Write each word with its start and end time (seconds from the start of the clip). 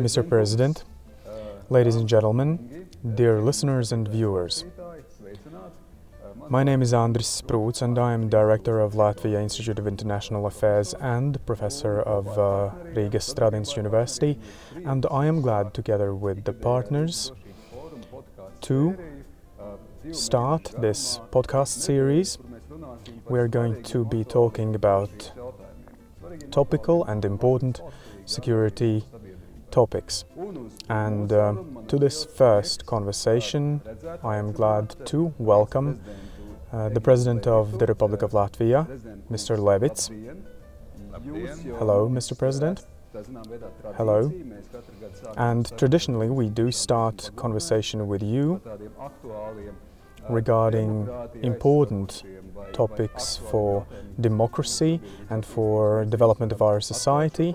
Mr. 0.00 0.26
President, 0.26 0.84
ladies 1.68 1.94
and 1.94 2.08
gentlemen, 2.08 2.88
dear 3.16 3.42
listeners 3.42 3.92
and 3.92 4.08
viewers. 4.08 4.64
My 6.48 6.64
name 6.64 6.80
is 6.80 6.94
Andris 6.94 7.28
Sprūds 7.42 7.82
and 7.82 7.98
I 7.98 8.14
am 8.14 8.30
Director 8.30 8.80
of 8.80 8.94
Latvia 8.94 9.42
Institute 9.42 9.78
of 9.78 9.86
International 9.86 10.46
Affairs 10.46 10.94
and 10.94 11.44
Professor 11.44 12.00
of 12.00 12.38
uh, 12.38 12.70
Riga 12.94 13.18
Stradiņas 13.18 13.76
University 13.76 14.38
and 14.86 15.04
I 15.10 15.26
am 15.26 15.42
glad 15.42 15.74
together 15.74 16.14
with 16.14 16.44
the 16.44 16.54
partners 16.54 17.32
to 18.62 18.96
start 20.12 20.72
this 20.78 21.20
podcast 21.30 21.78
series. 21.78 22.38
We 23.28 23.38
are 23.38 23.48
going 23.48 23.82
to 23.82 24.06
be 24.06 24.24
talking 24.24 24.74
about 24.74 25.32
topical 26.50 27.04
and 27.04 27.22
important 27.24 27.82
security 28.24 29.04
topics. 29.70 30.24
And 30.88 31.32
uh, 31.32 31.54
to 31.88 31.98
this 31.98 32.24
first 32.24 32.86
conversation, 32.86 33.80
I 34.22 34.36
am 34.36 34.52
glad 34.52 34.94
to 35.06 35.32
welcome 35.38 36.00
uh, 36.72 36.88
the 36.88 37.00
President 37.00 37.46
of 37.46 37.78
the 37.78 37.86
Republic 37.86 38.22
of 38.22 38.32
Latvia, 38.32 38.86
Mr. 39.30 39.58
Levits. 39.58 40.10
Hello, 41.78 42.08
Mr. 42.08 42.38
President. 42.38 42.86
Hello. 43.96 44.32
And 45.36 45.76
traditionally, 45.76 46.30
we 46.30 46.48
do 46.48 46.70
start 46.70 47.30
conversation 47.36 48.06
with 48.06 48.22
you 48.22 48.60
regarding 50.28 51.08
important 51.42 52.22
topics 52.72 53.36
for 53.50 53.86
democracy 54.20 55.00
and 55.30 55.44
for 55.44 56.04
development 56.04 56.52
of 56.52 56.62
our 56.62 56.80
society. 56.80 57.54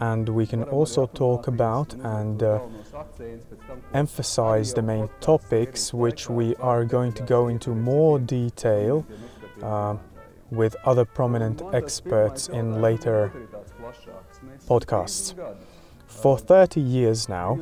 And 0.00 0.28
we 0.28 0.46
can 0.46 0.62
also 0.64 1.06
talk 1.06 1.46
about 1.46 1.94
and 1.94 2.42
uh, 2.42 2.60
emphasize 3.94 4.74
the 4.74 4.82
main 4.82 5.08
topics 5.20 5.92
which 5.92 6.28
we 6.28 6.54
are 6.56 6.84
going 6.84 7.12
to 7.14 7.22
go 7.22 7.48
into 7.48 7.74
more 7.74 8.18
detail 8.18 9.06
uh, 9.62 9.96
with 10.50 10.76
other 10.84 11.04
prominent 11.04 11.62
experts 11.72 12.48
in 12.48 12.80
later 12.80 13.32
podcasts. 14.68 15.34
For 16.06 16.38
30 16.38 16.80
years 16.80 17.28
now, 17.28 17.58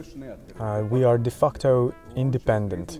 uh, 0.60 0.84
we 0.88 1.02
are 1.04 1.18
de 1.18 1.30
facto 1.30 1.94
independent, 2.14 2.98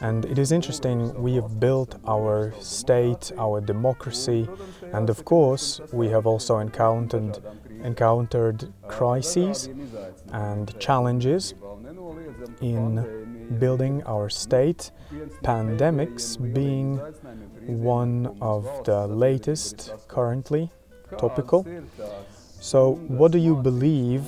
and 0.00 0.24
it 0.24 0.38
is 0.38 0.52
interesting. 0.52 1.14
We 1.22 1.34
have 1.34 1.60
built 1.60 1.96
our 2.06 2.52
state, 2.60 3.32
our 3.38 3.60
democracy, 3.60 4.48
and 4.92 5.08
of 5.08 5.24
course, 5.24 5.80
we 5.92 6.08
have 6.08 6.26
also 6.26 6.58
encountered 6.58 7.38
encountered 7.84 8.72
crises 8.88 9.68
and 10.32 10.78
challenges 10.80 11.54
in 12.60 13.56
building 13.58 14.02
our 14.06 14.28
state. 14.28 14.90
Pandemics 15.44 16.36
being 16.54 16.98
one 17.66 18.36
of 18.40 18.64
the 18.84 19.06
latest 19.06 19.92
currently 20.08 20.70
topical. 21.18 21.66
So, 22.66 22.94
what 23.06 23.30
do 23.30 23.38
you 23.38 23.54
believe 23.54 24.24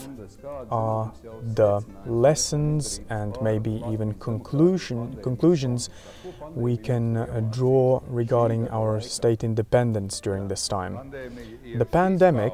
are 0.70 1.12
the 1.54 1.84
lessons 2.06 3.00
and 3.10 3.36
maybe 3.42 3.82
even 3.90 4.14
conclusion, 4.14 5.18
conclusions 5.24 5.90
we 6.54 6.76
can 6.76 7.16
uh, 7.16 7.40
draw 7.50 8.00
regarding 8.06 8.68
our 8.68 9.00
state 9.00 9.42
independence 9.42 10.20
during 10.20 10.46
this 10.46 10.68
time? 10.68 11.12
The 11.76 11.84
pandemic 11.84 12.52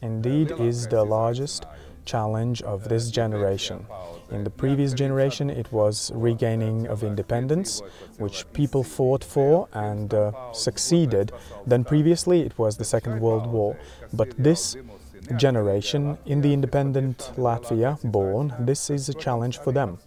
indeed 0.00 0.50
is 0.58 0.88
the 0.88 1.04
largest 1.04 1.66
challenge 2.06 2.62
of 2.62 2.88
this 2.88 3.10
generation. 3.10 3.84
In 4.30 4.44
the 4.44 4.50
previous 4.62 4.94
generation, 4.94 5.50
it 5.50 5.70
was 5.70 6.10
regaining 6.14 6.86
of 6.86 7.02
independence, 7.02 7.82
which 8.16 8.50
people 8.54 8.82
fought 8.82 9.22
for 9.22 9.68
and 9.74 10.14
uh, 10.14 10.32
succeeded. 10.52 11.32
Then 11.66 11.84
previously, 11.84 12.40
it 12.40 12.58
was 12.58 12.78
the 12.78 12.84
Second 12.84 13.20
World 13.20 13.46
War. 13.46 13.76
But 14.14 14.30
this 14.38 14.74
generation 15.36 16.18
in 16.26 16.40
the 16.40 16.52
independent 16.52 17.32
Latvia 17.36 17.98
born, 18.02 18.54
this 18.58 18.90
is 18.90 19.08
a 19.08 19.14
challenge 19.14 19.58
for 19.58 19.72
them. 19.72 19.98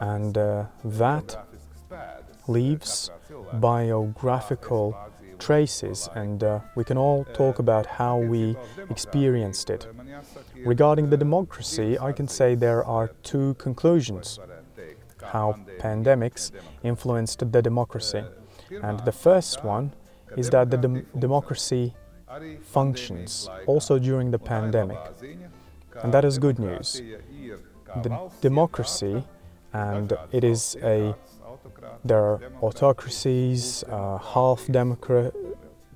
And 0.00 0.36
uh, 0.36 0.66
that 0.84 1.46
leaves 2.48 3.10
biographical 3.54 4.96
traces, 5.38 6.08
and 6.14 6.44
uh, 6.44 6.60
we 6.74 6.84
can 6.84 6.98
all 6.98 7.24
talk 7.32 7.58
about 7.58 7.86
how 7.86 8.18
we 8.18 8.56
experienced 8.90 9.70
it. 9.70 9.86
Regarding 10.64 11.08
the 11.10 11.16
democracy, 11.16 11.98
I 11.98 12.12
can 12.12 12.28
say 12.28 12.54
there 12.54 12.84
are 12.84 13.08
two 13.22 13.54
conclusions 13.54 14.38
how 15.22 15.54
pandemics 15.78 16.50
influenced 16.82 17.50
the 17.52 17.62
democracy. 17.62 18.24
And 18.82 19.00
the 19.00 19.12
first 19.12 19.64
one 19.64 19.92
is 20.36 20.50
that 20.50 20.70
the 20.70 20.76
dem- 20.76 21.06
democracy 21.18 21.94
functions 22.62 23.48
also 23.66 23.98
during 23.98 24.30
the 24.30 24.38
pandemic. 24.38 24.98
And 26.02 26.12
that 26.14 26.24
is 26.24 26.38
good 26.38 26.58
news. 26.58 27.02
The 28.02 28.30
democracy, 28.40 29.24
and 29.72 30.12
it 30.32 30.44
is 30.44 30.76
a 30.82 31.14
there 32.04 32.18
are 32.18 32.40
autocracies, 32.62 33.84
uh, 33.84 34.18
half 34.18 34.66
democra- 34.66 35.32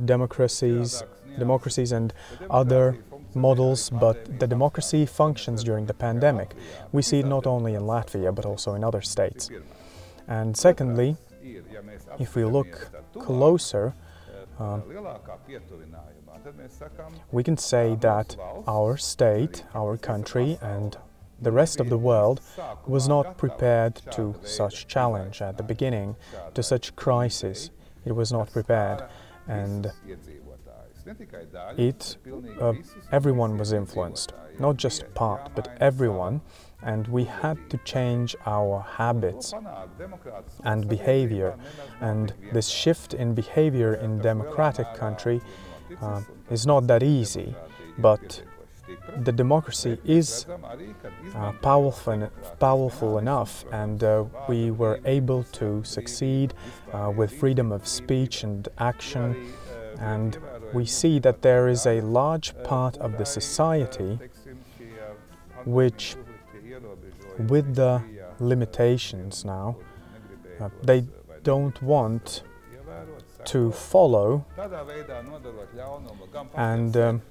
democracies, 0.05 1.03
democracies, 1.39 1.93
and 1.93 2.13
other 2.51 2.99
models, 3.35 3.91
but 3.91 4.39
the 4.39 4.47
democracy 4.47 5.07
functions 5.07 5.65
during 5.65 5.87
the 5.87 5.95
pandemic. 5.95 6.55
We 6.93 7.03
see 7.03 7.21
it 7.21 7.27
not 7.27 7.47
only 7.47 7.75
in 7.75 7.83
Latvia 7.83 8.35
but 8.35 8.45
also 8.45 8.75
in 8.75 8.85
other 8.85 9.01
states. 9.01 9.51
And 10.29 10.57
secondly, 10.57 11.17
if 12.19 12.37
we 12.37 12.45
look 12.45 12.91
closer, 13.19 13.95
uh, 14.59 14.81
we 17.33 17.43
can 17.43 17.57
say 17.57 17.97
that 18.01 18.37
our 18.67 18.97
state, 18.97 19.65
our 19.75 19.97
country, 19.97 20.59
and 20.61 20.97
the 21.41 21.53
rest 21.53 21.81
of 21.81 21.89
the 21.89 21.99
world 21.99 22.41
was 22.87 23.09
not 23.09 23.37
prepared 23.37 23.97
to 24.13 24.35
such 24.45 24.87
challenge 24.87 25.43
at 25.43 25.57
the 25.57 25.63
beginning, 25.63 26.17
to 26.55 26.63
such 26.63 26.95
crisis. 26.97 27.71
It 28.05 28.13
was 28.13 28.33
not 28.33 28.53
prepared, 28.53 29.05
and 29.47 29.93
it 31.77 32.17
uh, 32.61 32.73
everyone 33.13 33.59
was 33.59 33.73
influenced, 33.73 34.33
not 34.59 34.77
just 34.77 35.13
part, 35.15 35.51
but 35.55 35.77
everyone, 35.81 36.41
and 36.83 37.07
we 37.09 37.25
had 37.25 37.59
to 37.71 37.79
change 37.79 38.37
our 38.47 38.81
habits 38.81 39.53
and 40.65 40.89
behavior. 40.89 41.57
And 42.01 42.33
this 42.53 42.69
shift 42.69 43.13
in 43.15 43.35
behavior 43.35 43.95
in 43.95 44.19
democratic 44.19 44.95
country 44.95 45.41
uh, 46.01 46.23
is 46.51 46.67
not 46.67 46.87
that 46.87 47.03
easy, 47.03 47.55
but 47.99 48.43
the 49.23 49.33
democracy 49.33 49.99
is 50.05 50.47
uh, 51.35 51.53
powerful, 51.63 52.31
powerful 52.59 53.19
enough, 53.19 53.65
and 53.73 54.03
uh, 54.03 54.25
we 54.49 54.71
were 54.71 55.01
able 55.05 55.45
to 55.45 55.83
succeed 55.85 56.55
uh, 56.93 57.13
with 57.15 57.33
freedom 57.33 57.73
of 57.73 57.87
speech 57.87 58.45
and 58.45 58.69
action. 58.79 59.53
And 59.99 60.37
we 60.73 60.87
see 60.87 61.19
that 61.21 61.43
there 61.43 61.69
is 61.69 61.87
a 61.87 62.01
large 62.01 62.55
part 62.65 62.97
of 62.99 63.17
the 63.17 63.25
society 63.25 64.19
which, 65.65 66.17
with 67.39 67.75
the 67.75 68.03
limitations 68.41 69.45
now, 69.45 69.77
uh, 70.61 70.69
they 70.83 71.05
don't 71.43 71.81
want 71.83 72.43
to 73.47 73.73
follow 73.73 74.45
and 76.55 76.97
um, 76.97 77.23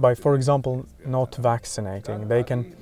by, 0.00 0.14
for 0.14 0.34
example, 0.34 0.86
not 1.04 1.34
vaccinating, 1.36 2.28
they 2.28 2.42
can 2.42 2.74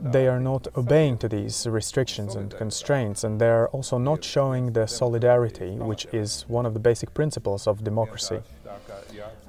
they 0.00 0.26
are 0.26 0.40
not 0.40 0.68
obeying 0.76 1.18
to 1.18 1.28
these 1.28 1.66
restrictions 1.66 2.34
and 2.34 2.56
constraints, 2.56 3.24
and 3.24 3.40
they 3.40 3.48
are 3.48 3.68
also 3.68 3.98
not 3.98 4.24
showing 4.24 4.72
the 4.72 4.86
solidarity, 4.86 5.72
which 5.72 6.06
is 6.12 6.44
one 6.48 6.64
of 6.64 6.74
the 6.74 6.80
basic 6.80 7.12
principles 7.12 7.66
of 7.66 7.84
democracy. 7.84 8.40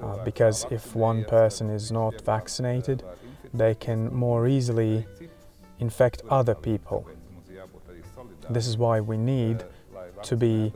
Uh, 0.02 0.24
because 0.24 0.66
if 0.70 0.94
one 0.94 1.24
person 1.24 1.70
is 1.70 1.90
not 1.90 2.20
vaccinated, 2.22 3.02
they 3.52 3.74
can 3.74 4.12
more 4.14 4.46
easily 4.48 5.06
infect 5.78 6.22
other 6.28 6.54
people. 6.54 7.06
This 8.48 8.66
is 8.66 8.76
why 8.76 9.00
we 9.00 9.16
need 9.16 9.64
to 10.22 10.36
be 10.36 10.72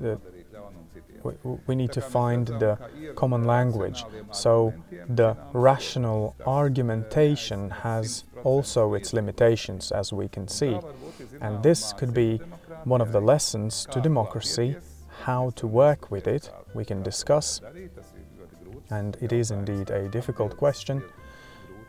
we, 0.00 1.32
we 1.66 1.74
need 1.74 1.92
to 1.92 2.00
find 2.00 2.46
the 2.46 2.78
common 3.14 3.44
language. 3.44 4.04
So 4.32 4.74
the 5.08 5.36
rational 5.52 6.36
argumentation 6.46 7.70
has 7.70 8.24
also 8.42 8.94
its 8.94 9.12
limitations, 9.12 9.92
as 9.92 10.12
we 10.12 10.28
can 10.28 10.48
see. 10.48 10.78
And 11.40 11.62
this 11.62 11.92
could 11.92 12.12
be 12.12 12.40
one 12.84 13.00
of 13.00 13.12
the 13.12 13.20
lessons 13.20 13.86
to 13.90 14.00
democracy, 14.00 14.76
how 15.22 15.50
to 15.56 15.66
work 15.66 16.10
with 16.10 16.26
it, 16.26 16.50
we 16.74 16.84
can 16.84 17.02
discuss. 17.02 17.60
And 18.90 19.16
it 19.20 19.32
is 19.32 19.50
indeed 19.50 19.90
a 19.90 20.08
difficult 20.08 20.56
question. 20.56 21.02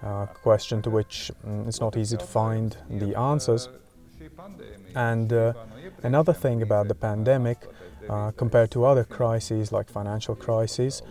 uh, 0.06 0.26
question 0.28 0.82
to 0.84 0.90
which 0.90 1.32
um, 1.46 1.68
it's 1.68 1.82
not 1.82 1.98
easy 1.98 2.18
to 2.18 2.26
find 2.26 2.78
the 2.90 3.18
answers. 3.18 3.70
And 4.96 5.34
uh, 5.34 5.54
another 6.04 6.34
thing 6.34 6.62
about 6.62 6.88
the 6.88 6.96
pandemic, 6.96 7.60
uh, 8.10 8.32
compared 8.32 8.72
to 8.72 8.86
other 8.86 9.04
crises 9.04 9.72
like 9.72 9.90
financial 9.90 10.36
crises 10.36 11.02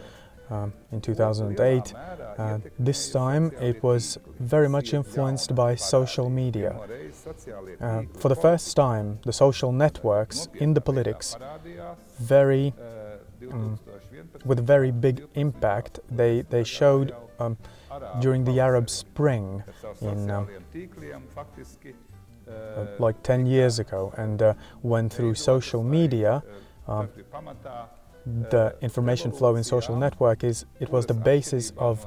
um, 0.50 0.72
in 0.92 1.00
2008, 1.00 1.94
uh, 2.38 2.58
this 2.78 3.10
time 3.10 3.50
it 3.60 3.82
was 3.82 4.18
very 4.38 4.68
much 4.68 4.92
influenced 4.92 5.54
by 5.54 5.74
social 5.74 6.28
media. 6.28 6.76
Uh, 7.80 8.02
for 8.18 8.28
the 8.28 8.36
first 8.36 8.76
time, 8.76 9.18
the 9.24 9.32
social 9.32 9.72
networks 9.72 10.48
in 10.54 10.74
the 10.74 10.80
politics 10.80 11.36
very 12.18 12.74
um, 13.50 13.78
with 14.44 14.64
very 14.64 14.90
big 14.90 15.26
impact. 15.34 16.00
They 16.10 16.42
they 16.42 16.64
showed 16.64 17.14
um, 17.38 17.56
during 18.20 18.44
the 18.44 18.60
Arab 18.60 18.90
Spring 18.90 19.62
in 20.00 20.30
um, 20.30 20.48
uh, 22.48 22.86
like 22.98 23.22
10 23.22 23.46
years 23.46 23.78
ago, 23.78 24.12
and 24.16 24.42
uh, 24.42 24.54
when 24.82 25.08
through 25.08 25.34
social 25.34 25.82
media. 25.82 26.42
Um, 26.86 27.08
the 28.50 28.74
information 28.80 29.30
flow 29.30 29.54
in 29.54 29.62
social 29.62 29.96
network 29.96 30.44
is 30.44 30.64
it 30.80 30.90
was 30.90 31.04
the 31.04 31.12
basis 31.12 31.72
of 31.76 32.06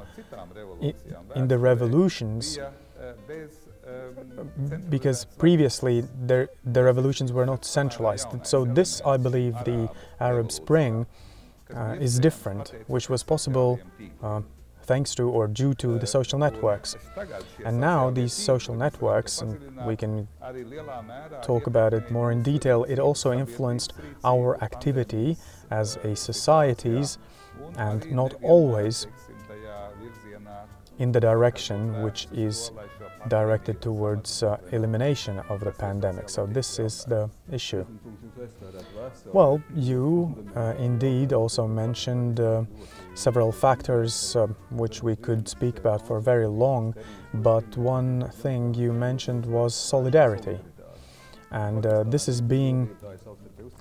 in 1.35 1.47
the 1.47 1.57
revolutions 1.59 2.57
because 4.89 5.25
previously 5.37 6.03
the 6.25 6.49
revolutions 6.83 7.31
were 7.31 7.45
not 7.45 7.65
centralized. 7.65 8.27
So 8.43 8.65
this, 8.65 9.01
I 9.05 9.17
believe, 9.17 9.53
the 9.63 9.89
Arab 10.19 10.51
Spring 10.51 11.05
uh, 11.75 11.95
is 11.99 12.19
different, 12.19 12.73
which 12.87 13.09
was 13.09 13.23
possible 13.23 13.79
uh, 14.21 14.41
thanks 14.87 15.13
to 15.15 15.29
or 15.29 15.47
due 15.47 15.73
to 15.75 15.99
the 15.99 16.07
social 16.07 16.39
networks. 16.39 16.95
And 17.65 17.79
now 17.79 18.09
these 18.09 18.33
social 18.33 18.73
networks, 18.73 19.41
and 19.41 19.59
we 19.85 19.95
can 19.95 20.27
talk 21.43 21.67
about 21.67 21.93
it 21.93 22.09
more 22.09 22.31
in 22.31 22.41
detail, 22.41 22.85
it 22.85 22.99
also 22.99 23.31
influenced 23.31 23.93
our 24.23 24.61
activity 24.63 25.37
as 25.69 25.97
a 25.97 26.15
societies 26.15 27.17
and 27.77 28.09
not 28.11 28.33
always 28.41 29.07
in 30.99 31.11
the 31.11 31.19
direction 31.19 32.01
which 32.01 32.27
is 32.33 32.71
directed 33.29 33.81
towards 33.81 34.43
uh, 34.43 34.57
elimination 34.71 35.39
of 35.49 35.59
the 35.59 35.71
pandemic. 35.71 36.29
So 36.29 36.45
this 36.45 36.79
is 36.79 37.05
the 37.05 37.29
issue. 37.51 37.85
Well, 39.33 39.61
you 39.75 40.45
uh, 40.55 40.73
indeed 40.79 41.33
also 41.33 41.67
mentioned 41.67 42.39
uh, 42.39 42.63
several 43.13 43.51
factors 43.51 44.35
uh, 44.35 44.47
which 44.71 45.03
we 45.03 45.15
could 45.15 45.47
speak 45.47 45.79
about 45.79 46.05
for 46.05 46.19
very 46.19 46.47
long, 46.47 46.93
but 47.33 47.65
one 47.77 48.29
thing 48.41 48.73
you 48.73 48.93
mentioned 48.93 49.45
was 49.45 49.75
solidarity. 49.75 50.59
And 51.51 51.85
uh, 51.85 52.03
this 52.03 52.27
is 52.27 52.41
being 52.41 52.89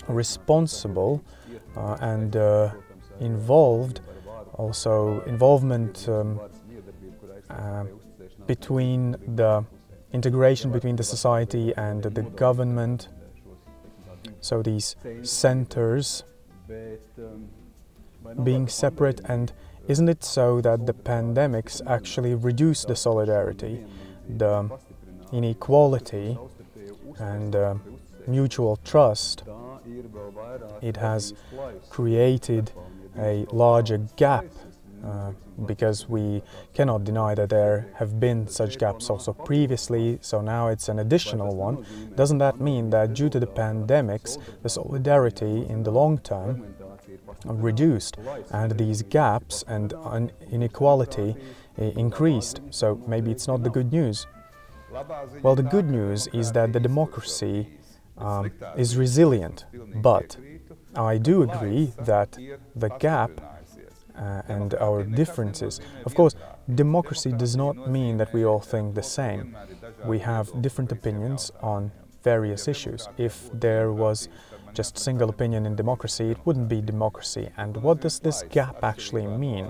responsible 0.08 1.22
uh, 1.76 1.96
and 2.00 2.36
involved, 3.20 4.00
also 4.54 5.20
involvement 5.26 6.08
um, 6.08 6.40
between 8.46 9.16
the 9.36 9.64
integration 10.12 10.72
between 10.72 10.96
the 10.96 11.02
society 11.02 11.74
and 11.76 12.02
the 12.02 12.22
government. 12.22 13.08
So 14.40 14.62
these 14.62 14.96
centers 15.22 16.24
being 18.42 18.68
separate 18.68 19.20
and 19.24 19.52
isn't 19.88 20.08
it 20.08 20.24
so 20.24 20.60
that 20.62 20.86
the 20.86 20.94
pandemics 20.94 21.80
actually 21.86 22.34
reduce 22.34 22.84
the 22.84 22.96
solidarity, 22.96 23.84
the 24.28 24.68
inequality 25.32 26.36
and 27.18 27.54
uh, 27.54 27.74
mutual 28.26 28.78
trust? 28.84 29.44
It 30.82 30.96
has 30.96 31.34
created 31.88 32.72
a 33.16 33.46
larger 33.52 33.98
gap 34.16 34.46
uh, 35.04 35.32
because 35.64 36.08
we 36.08 36.42
cannot 36.74 37.04
deny 37.04 37.34
that 37.34 37.48
there 37.48 37.86
have 37.94 38.20
been 38.20 38.46
such 38.48 38.78
gaps 38.78 39.08
also 39.08 39.32
previously, 39.32 40.18
so 40.20 40.40
now 40.40 40.68
it's 40.68 40.88
an 40.88 40.98
additional 40.98 41.54
one. 41.54 41.86
Doesn't 42.14 42.38
that 42.38 42.60
mean 42.60 42.90
that 42.90 43.14
due 43.14 43.28
to 43.30 43.40
the 43.40 43.46
pandemics, 43.46 44.38
the 44.62 44.68
solidarity 44.68 45.66
in 45.68 45.82
the 45.82 45.90
long 45.90 46.18
term 46.18 46.74
reduced 47.44 48.16
and 48.50 48.72
these 48.78 49.02
gaps 49.02 49.64
and 49.66 49.94
inequality 50.50 51.36
uh, 51.78 51.84
increased? 51.84 52.60
So 52.70 53.00
maybe 53.06 53.30
it's 53.30 53.48
not 53.48 53.62
the 53.62 53.70
good 53.70 53.92
news. 53.92 54.26
Well, 55.42 55.54
the 55.54 55.62
good 55.62 55.90
news 55.90 56.26
is 56.28 56.52
that 56.52 56.72
the 56.72 56.80
democracy 56.80 57.68
um, 58.18 58.50
is 58.76 58.96
resilient, 58.96 59.66
but 59.96 60.36
I 60.94 61.18
do 61.18 61.42
agree 61.42 61.92
that 61.98 62.38
the 62.74 62.88
gap 62.98 63.55
uh, 64.18 64.42
and 64.48 64.74
our 64.74 65.02
differences. 65.02 65.80
Of 66.04 66.14
course, 66.14 66.34
democracy 66.74 67.32
does 67.32 67.56
not 67.56 67.90
mean 67.90 68.16
that 68.18 68.32
we 68.32 68.44
all 68.44 68.60
think 68.60 68.94
the 68.94 69.02
same. 69.02 69.56
We 70.04 70.18
have 70.20 70.50
different 70.62 70.92
opinions 70.92 71.52
on 71.60 71.92
various 72.22 72.68
issues. 72.68 73.08
If 73.16 73.50
there 73.52 73.92
was 73.92 74.28
just 74.74 74.98
single 74.98 75.28
opinion 75.30 75.64
in 75.66 75.74
democracy, 75.76 76.30
it 76.30 76.38
wouldn't 76.44 76.68
be 76.68 76.80
democracy. 76.80 77.48
And 77.56 77.76
what 77.78 78.00
does 78.00 78.18
this 78.20 78.42
gap 78.50 78.76
actually 78.82 79.26
mean? 79.26 79.66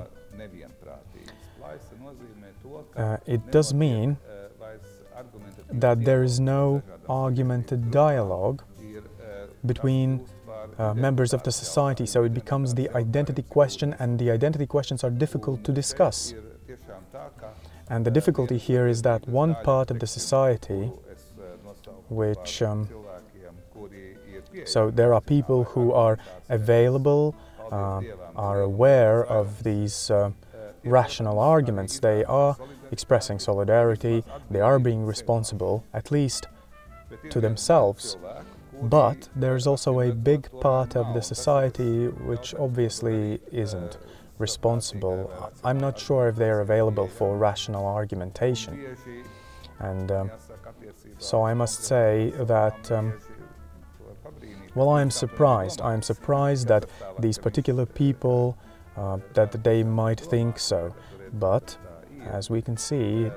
Uh, 2.96 3.16
it 3.26 3.50
does 3.50 3.72
mean 3.74 4.16
that 5.70 6.04
there 6.04 6.22
is 6.22 6.40
no 6.40 6.82
argumented 7.08 7.90
dialogue 7.90 8.62
between 9.64 10.26
uh, 10.78 10.94
members 10.94 11.32
of 11.32 11.42
the 11.42 11.52
society. 11.52 12.06
So 12.06 12.24
it 12.24 12.34
becomes 12.34 12.74
the 12.74 12.90
identity 12.90 13.42
question, 13.42 13.94
and 13.98 14.18
the 14.18 14.30
identity 14.30 14.66
questions 14.66 15.04
are 15.04 15.10
difficult 15.10 15.64
to 15.64 15.72
discuss. 15.72 16.34
And 17.88 18.04
the 18.04 18.10
difficulty 18.10 18.58
here 18.58 18.86
is 18.86 19.02
that 19.02 19.28
one 19.28 19.56
part 19.62 19.90
of 19.90 20.00
the 20.00 20.06
society, 20.06 20.90
which 22.08 22.62
um, 22.62 22.88
so 24.64 24.90
there 24.90 25.12
are 25.14 25.20
people 25.20 25.64
who 25.64 25.92
are 25.92 26.18
available, 26.48 27.34
uh, 27.70 28.00
are 28.36 28.60
aware 28.62 29.24
of 29.24 29.62
these 29.64 30.10
uh, 30.10 30.30
rational 30.84 31.38
arguments. 31.38 31.98
They 31.98 32.24
are 32.24 32.56
expressing 32.90 33.38
solidarity, 33.38 34.24
they 34.50 34.60
are 34.60 34.78
being 34.78 35.04
responsible, 35.04 35.84
at 35.92 36.10
least 36.10 36.46
to 37.30 37.40
themselves. 37.40 38.16
But 38.82 39.28
there's 39.34 39.66
also 39.66 40.00
a 40.00 40.12
big 40.12 40.48
part 40.60 40.96
of 40.96 41.14
the 41.14 41.22
society 41.22 42.08
which 42.08 42.54
obviously 42.54 43.40
isn't 43.50 43.98
responsible. 44.38 45.30
I'm 45.64 45.78
not 45.78 45.98
sure 45.98 46.28
if 46.28 46.36
they're 46.36 46.60
available 46.60 47.08
for 47.08 47.36
rational 47.36 47.86
argumentation. 47.86 48.96
And 49.78 50.10
um, 50.10 50.30
so 51.18 51.42
I 51.42 51.54
must 51.54 51.84
say 51.84 52.32
that, 52.38 52.90
um, 52.90 53.14
well, 54.74 54.90
I 54.90 55.00
am 55.02 55.10
surprised. 55.10 55.80
I 55.80 55.94
am 55.94 56.02
surprised 56.02 56.68
that 56.68 56.86
these 57.18 57.38
particular 57.38 57.86
people, 57.86 58.56
uh, 58.96 59.18
that 59.34 59.64
they 59.64 59.82
might 59.82 60.20
think 60.20 60.58
so. 60.58 60.94
But 61.34 61.76
as 62.26 62.50
we 62.50 62.62
can 62.62 62.76
see, 62.76 63.30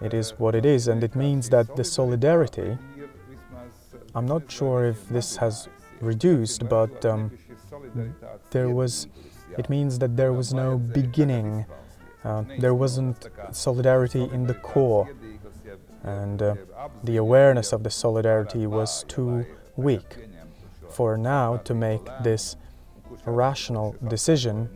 it 0.00 0.14
is 0.14 0.30
what 0.38 0.54
it 0.54 0.64
is, 0.64 0.88
and 0.88 1.02
it 1.02 1.16
means 1.16 1.48
that 1.50 1.76
the 1.76 1.84
solidarity 1.84 2.78
I'm 4.14 4.26
not 4.26 4.50
sure 4.50 4.86
if 4.86 5.08
this 5.08 5.36
has 5.36 5.68
reduced, 6.00 6.68
but 6.68 7.04
um, 7.04 7.30
there 8.50 8.70
was. 8.70 9.06
It 9.56 9.68
means 9.68 9.98
that 9.98 10.16
there 10.16 10.32
was 10.32 10.52
no 10.54 10.78
beginning. 10.78 11.66
Uh, 12.24 12.44
there 12.58 12.74
wasn't 12.74 13.28
solidarity 13.52 14.28
in 14.32 14.46
the 14.46 14.54
core, 14.54 15.08
and 16.02 16.42
uh, 16.42 16.54
the 17.04 17.16
awareness 17.16 17.72
of 17.72 17.82
the 17.82 17.90
solidarity 17.90 18.66
was 18.66 19.04
too 19.08 19.46
weak 19.76 20.16
for 20.90 21.16
now 21.16 21.56
to 21.58 21.74
make 21.74 22.04
this 22.22 22.56
rational 23.24 23.94
decision, 24.08 24.66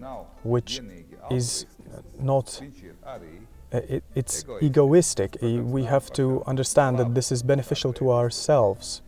which 0.42 0.80
is 1.30 1.66
not 2.20 2.60
it, 3.72 4.04
it's 4.14 4.44
egoistic. 4.60 5.36
We 5.42 5.84
have 5.84 6.12
to 6.12 6.42
understand 6.46 6.98
that 6.98 7.14
this 7.14 7.32
is 7.32 7.42
beneficial 7.42 7.92
to 7.94 8.12
ourselves. 8.12 9.02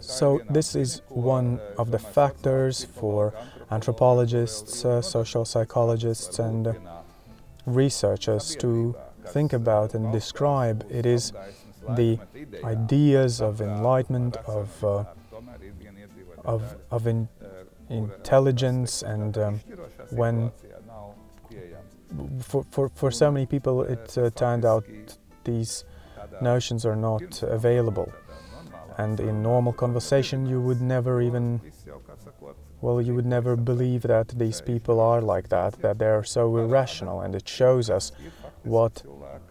So, 0.00 0.40
this 0.50 0.74
is 0.74 1.02
one 1.08 1.60
of 1.78 1.90
the 1.90 1.98
factors 1.98 2.84
for 2.84 3.32
anthropologists, 3.70 4.84
uh, 4.84 5.02
social 5.02 5.44
psychologists, 5.44 6.38
and 6.38 6.66
uh, 6.68 6.74
researchers 7.66 8.56
to 8.56 8.96
think 9.28 9.52
about 9.52 9.94
and 9.94 10.12
describe. 10.12 10.86
It 10.90 11.06
is 11.06 11.32
the 11.90 12.18
ideas 12.64 13.40
of 13.40 13.60
enlightenment, 13.60 14.36
of, 14.46 14.84
uh, 14.84 15.04
of, 16.44 16.76
of 16.90 17.06
in, 17.06 17.28
intelligence, 17.88 19.02
and 19.02 19.38
um, 19.38 19.60
when 20.10 20.50
for, 22.40 22.64
for, 22.70 22.88
for 22.90 23.10
so 23.10 23.30
many 23.30 23.46
people, 23.46 23.82
it 23.82 24.16
uh, 24.16 24.30
turned 24.30 24.64
out 24.64 24.84
these 25.44 25.84
notions 26.40 26.84
are 26.84 26.96
not 26.96 27.42
available. 27.42 28.12
And 28.98 29.20
in 29.20 29.42
normal 29.42 29.72
conversation, 29.72 30.46
you 30.46 30.60
would 30.60 30.80
never 30.80 31.20
even, 31.20 31.60
well, 32.80 33.00
you 33.00 33.14
would 33.14 33.26
never 33.26 33.56
believe 33.56 34.02
that 34.02 34.28
these 34.28 34.60
people 34.60 35.00
are 35.00 35.20
like 35.20 35.48
that, 35.50 35.74
that 35.82 35.98
they 35.98 36.06
are 36.06 36.24
so 36.24 36.56
irrational. 36.56 37.20
And 37.20 37.34
it 37.34 37.48
shows 37.48 37.90
us 37.90 38.12
what, 38.62 39.02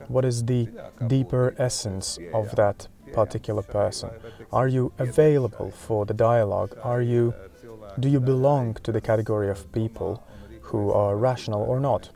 what 0.07 0.25
is 0.25 0.43
the 0.45 0.67
deeper 1.07 1.55
essence 1.57 2.17
of 2.33 2.55
that 2.55 2.87
particular 3.13 3.61
person. 3.61 4.09
Are 4.51 4.67
you 4.67 4.91
available 4.97 5.71
for 5.71 6.05
the 6.05 6.13
dialogue? 6.13 6.77
Are 6.83 7.01
you, 7.01 7.33
do 7.99 8.09
you 8.09 8.19
belong 8.19 8.73
to 8.83 8.91
the 8.91 9.01
category 9.01 9.49
of 9.49 9.71
people 9.71 10.23
who 10.61 10.91
are 10.91 11.15
rational 11.15 11.61
or 11.61 11.79
not? 11.79 12.09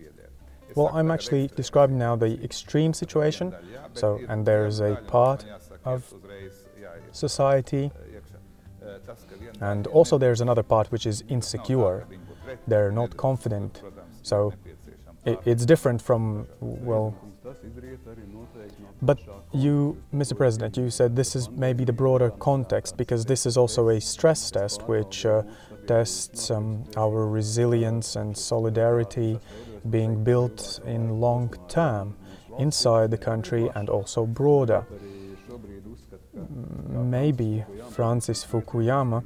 Well, 0.75 0.89
I'm 0.93 1.12
actually 1.12 1.48
describing 1.55 1.98
now 1.98 2.15
the 2.15 2.41
extreme 2.43 2.93
situation. 2.93 3.53
So, 3.93 4.19
and 4.27 4.45
there 4.45 4.65
is 4.65 4.79
a 4.81 4.95
part 5.07 5.45
of 5.83 6.13
society, 7.12 7.92
and 9.62 9.88
also 9.88 10.18
there's 10.18 10.42
another 10.42 10.63
part 10.63 10.92
which 10.92 11.06
is 11.06 11.24
insecure. 11.28 12.08
They're 12.68 12.92
not 12.92 13.18
confident. 13.18 13.82
So, 14.24 14.54
it's 15.25 15.66
different 15.66 16.01
from, 16.01 16.48
well, 16.60 17.16
but 19.01 19.20
you, 19.54 20.01
Mr. 20.13 20.38
President, 20.38 20.78
you 20.78 20.89
said 20.89 21.16
this 21.16 21.36
is 21.36 21.50
maybe 21.50 21.84
the 21.84 21.94
broader 21.94 22.30
context 22.32 22.98
because 22.98 23.25
this 23.25 23.46
is 23.46 23.58
also 23.58 23.89
a 23.89 24.00
stress 24.00 24.51
test 24.51 24.88
which 24.88 25.25
uh, 25.25 25.44
tests 25.88 26.51
um, 26.51 26.84
our 26.98 27.28
resilience 27.28 28.16
and 28.16 28.38
solidarity 28.38 29.39
being 29.89 30.24
built 30.24 30.80
in 30.86 31.20
long 31.20 31.54
term 31.68 32.16
inside 32.58 33.10
the 33.12 33.18
country 33.18 33.70
and 33.75 33.89
also 33.89 34.25
broader. 34.25 34.86
Maybe 36.50 37.63
Francis 37.91 38.44
Fukuyama, 38.46 39.24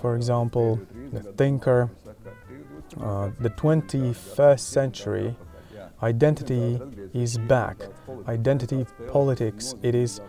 for 0.00 0.16
example, 0.16 0.80
the 1.12 1.20
thinker, 1.20 1.90
uh, 3.00 3.30
the 3.40 3.50
21st 3.50 4.60
century 4.60 5.36
identity 6.02 6.80
is 7.14 7.38
back. 7.38 7.76
Identity 8.28 8.84
politics, 9.08 9.74
it 9.82 9.94
is, 9.94 10.20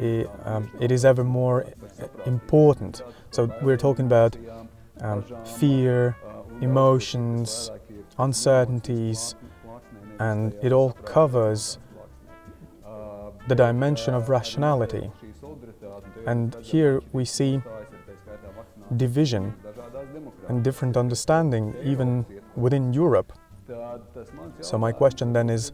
it, 0.00 0.28
um, 0.44 0.70
it 0.80 0.90
is 0.90 1.04
ever 1.04 1.22
more 1.22 1.66
important. 2.26 3.02
So 3.30 3.52
we're 3.62 3.76
talking 3.76 4.06
about 4.06 4.36
um, 5.00 5.24
fear, 5.44 6.16
emotions, 6.60 7.70
uncertainties, 8.18 9.34
and 10.18 10.54
it 10.62 10.72
all 10.72 10.92
covers 10.92 11.78
the 13.46 13.54
dimension 13.54 14.14
of 14.14 14.28
rationality. 14.28 15.10
And 16.26 16.56
here 16.62 17.02
we 17.12 17.24
see 17.24 17.60
division 18.96 19.54
and 20.48 20.62
different 20.62 20.96
understanding 20.96 21.74
even 21.82 22.26
within 22.56 22.92
Europe. 22.92 23.32
So, 24.60 24.78
my 24.78 24.92
question 24.92 25.32
then 25.32 25.48
is 25.48 25.72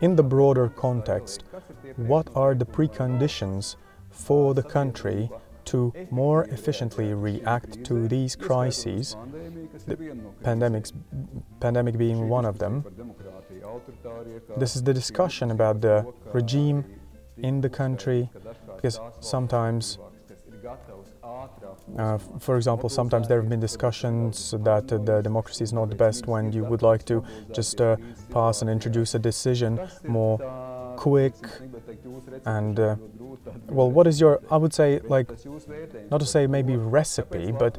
in 0.00 0.16
the 0.16 0.22
broader 0.22 0.68
context, 0.70 1.44
what 1.96 2.28
are 2.34 2.54
the 2.54 2.64
preconditions 2.64 3.76
for 4.10 4.54
the 4.54 4.62
country 4.62 5.30
to 5.66 5.92
more 6.10 6.44
efficiently 6.44 7.12
react 7.12 7.84
to 7.84 8.08
these 8.08 8.36
crises, 8.36 9.16
the 9.86 9.96
pandemics, 10.42 10.92
pandemic 11.60 11.98
being 11.98 12.28
one 12.28 12.44
of 12.44 12.58
them. 12.58 12.84
This 14.56 14.76
is 14.76 14.82
the 14.82 14.94
discussion 14.94 15.50
about 15.50 15.80
the 15.80 16.06
regime 16.32 16.84
in 17.36 17.60
the 17.60 17.68
country, 17.68 18.30
because 18.76 19.00
sometimes, 19.20 19.98
uh, 21.98 22.18
for 22.38 22.56
example, 22.56 22.88
sometimes 22.88 23.28
there 23.28 23.40
have 23.40 23.48
been 23.48 23.60
discussions 23.60 24.54
that 24.58 24.92
uh, 24.92 24.98
the 24.98 25.22
democracy 25.22 25.64
is 25.64 25.72
not 25.72 25.88
the 25.88 25.96
best 25.96 26.26
when 26.26 26.52
you 26.52 26.64
would 26.64 26.82
like 26.82 27.04
to 27.06 27.24
just 27.52 27.80
uh, 27.80 27.96
pass 28.30 28.62
and 28.62 28.70
introduce 28.70 29.14
a 29.14 29.18
decision 29.18 29.80
more 30.06 30.38
quick 30.96 31.34
and 32.46 32.80
uh, 32.80 32.96
well 33.68 33.90
what 33.90 34.06
is 34.06 34.18
your 34.18 34.40
i 34.50 34.56
would 34.56 34.72
say 34.72 34.98
like 35.08 35.28
not 36.10 36.20
to 36.20 36.26
say 36.26 36.46
maybe 36.46 36.74
recipe 36.74 37.52
but 37.52 37.76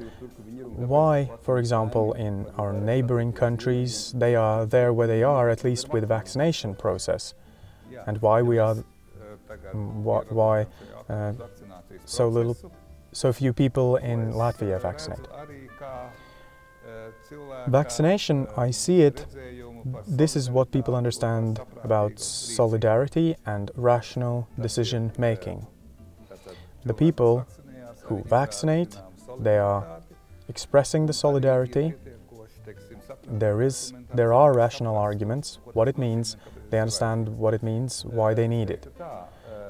why 0.78 1.32
for 1.42 1.58
example 1.58 2.14
in 2.14 2.46
our 2.58 2.72
neighboring 2.72 3.34
countries 3.34 4.14
they 4.16 4.36
are 4.36 4.64
there 4.66 4.94
where 4.94 5.08
they 5.08 5.24
are 5.24 5.50
at 5.50 5.64
least 5.64 5.92
with 5.92 6.02
the 6.02 6.08
vaccination 6.08 6.76
process? 6.76 7.34
And 8.06 8.22
why 8.22 8.42
we 8.44 8.60
are 8.60 8.78
why, 9.74 10.22
why 10.30 10.66
uh, 11.10 11.34
so 12.06 12.28
little 12.28 12.56
so 13.12 13.32
few 13.34 13.54
people 13.54 13.96
in 13.98 14.34
latvia 14.34 14.82
vaccinate 14.82 15.28
vaccination 17.68 18.48
i 18.58 18.72
see 18.72 19.02
it 19.02 19.26
this 20.06 20.36
is 20.36 20.50
what 20.50 20.72
people 20.72 20.96
understand 20.96 21.60
about 21.84 22.20
solidarity 22.20 23.36
and 23.46 23.72
rational 23.76 24.48
decision 24.60 25.12
making. 25.18 25.66
The 26.86 26.94
people 26.94 27.46
who 28.04 28.24
vaccinate, 28.24 28.98
they 29.40 29.58
are 29.58 30.02
expressing 30.48 31.06
the 31.06 31.14
solidarity. 31.14 31.94
There 33.28 33.62
is 33.62 33.94
there 34.14 34.34
are 34.34 34.54
rational 34.54 34.96
arguments, 34.96 35.60
what 35.74 35.88
it 35.88 35.98
means, 35.98 36.38
they 36.70 36.80
understand 36.80 37.28
what 37.28 37.54
it 37.54 37.64
means, 37.64 38.06
why 38.06 38.34
they 38.34 38.48
need 38.48 38.70
it. 38.70 38.88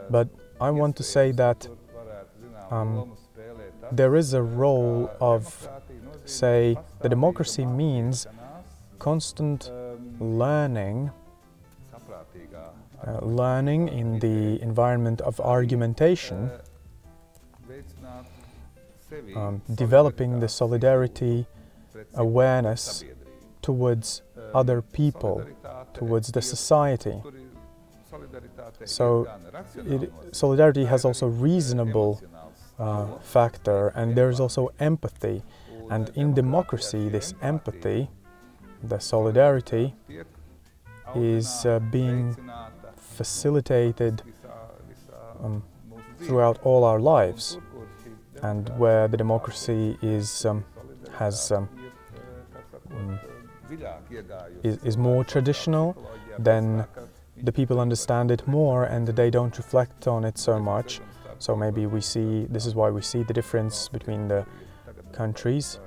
But 0.10 0.28
I 0.60 0.72
want 0.72 0.96
to 0.98 1.04
say 1.04 1.32
that 1.34 1.68
um, 2.72 3.12
there 3.92 4.16
is 4.16 4.34
a 4.34 4.42
role 4.42 5.10
of, 5.20 5.70
say, 6.26 6.78
the 7.02 7.10
democracy 7.10 7.66
means 7.66 8.28
constant 9.00 9.72
learning, 10.20 11.12
uh, 13.06 13.20
learning 13.22 13.90
in 13.90 14.20
the 14.20 14.62
environment 14.62 15.22
of 15.22 15.40
argumentation, 15.40 16.50
um, 19.36 19.62
developing 19.76 20.40
the 20.40 20.48
solidarity 20.50 21.46
awareness 22.16 23.04
towards 23.62 24.22
other 24.54 24.82
people, 24.82 25.44
towards 25.94 26.32
the 26.32 26.42
society. 26.42 27.22
So, 28.86 29.28
it, 29.78 30.12
solidarity 30.32 30.86
has 30.86 31.06
also 31.06 31.28
reasonable 31.28 32.22
uh, 32.80 33.18
factor, 33.20 33.90
and 33.90 34.16
there 34.16 34.30
is 34.30 34.40
also 34.40 34.72
empathy. 34.80 35.44
And 35.90 36.12
in 36.16 36.34
democracy, 36.34 37.10
this 37.10 37.34
empathy 37.42 38.10
the 38.84 39.00
solidarity 39.00 39.94
is 41.16 41.66
uh, 41.66 41.80
being 41.92 42.36
facilitated 42.98 44.22
um, 45.44 45.64
throughout 46.20 46.60
all 46.64 46.84
our 46.84 47.00
lives, 47.00 47.58
and 48.44 48.70
where 48.78 49.08
the 49.08 49.18
democracy 49.18 49.98
is 50.02 50.46
um, 50.46 50.64
has 51.14 51.52
um, 51.52 51.70
um, 52.92 53.20
is, 54.64 54.78
is 54.84 54.98
more 54.98 55.24
traditional, 55.24 55.96
then 56.40 56.86
the 57.44 57.52
people 57.52 57.80
understand 57.80 58.32
it 58.32 58.48
more 58.48 58.86
and 58.86 59.08
they 59.08 59.30
don't 59.30 59.58
reflect 59.58 60.08
on 60.08 60.26
it 60.26 60.38
so 60.38 60.60
much. 60.60 61.02
So 61.40 61.56
maybe 61.56 61.86
we 61.86 62.02
see 62.02 62.46
this 62.50 62.66
is 62.66 62.74
why 62.76 62.90
we 62.90 63.02
see 63.02 63.24
the 63.24 63.34
difference 63.34 63.88
between 63.88 64.28
the 64.28 64.46
countries 65.12 65.80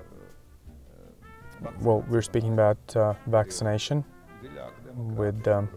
well, 1.81 2.05
we're 2.09 2.23
speaking 2.23 2.53
about 2.53 2.97
uh, 2.97 3.15
vaccination 3.27 4.05
with 4.95 5.47
um, 5.49 5.69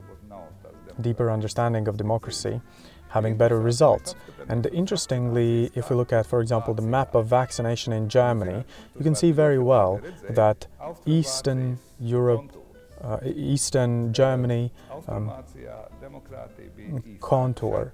deeper 1.01 1.31
understanding 1.31 1.87
of 1.87 1.97
democracy, 1.97 2.61
having 3.09 3.37
better 3.37 3.59
results. 3.59 4.15
And 4.49 4.65
interestingly, 4.67 5.71
if 5.75 5.89
we 5.89 5.95
look 5.95 6.11
at, 6.11 6.25
for 6.25 6.41
example, 6.41 6.73
the 6.73 6.81
map 6.81 7.15
of 7.15 7.27
vaccination 7.27 7.93
in 7.93 8.09
Germany, 8.09 8.63
you 8.97 9.03
can 9.03 9.15
see 9.15 9.31
very 9.31 9.59
well 9.59 10.01
that 10.29 10.67
Eastern 11.05 11.79
Europe, 11.99 12.51
uh, 13.03 13.17
Eastern 13.23 14.13
Germany 14.13 14.71
um, 15.07 15.31
contour. 17.19 17.91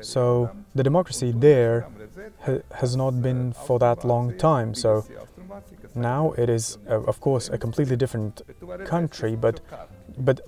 So 0.00 0.50
the 0.74 0.82
democracy 0.82 1.32
there 1.32 1.88
ha 2.40 2.58
has 2.80 2.96
not 2.96 3.22
been 3.22 3.52
for 3.52 3.78
that 3.78 4.04
long 4.04 4.36
time. 4.36 4.74
So 4.74 5.04
now 5.94 6.32
it 6.32 6.48
is, 6.50 6.78
uh, 6.88 7.02
of 7.12 7.20
course, 7.20 7.48
a 7.48 7.58
completely 7.58 7.96
different 7.96 8.42
country, 8.84 9.36
but, 9.36 9.60
but 10.18 10.40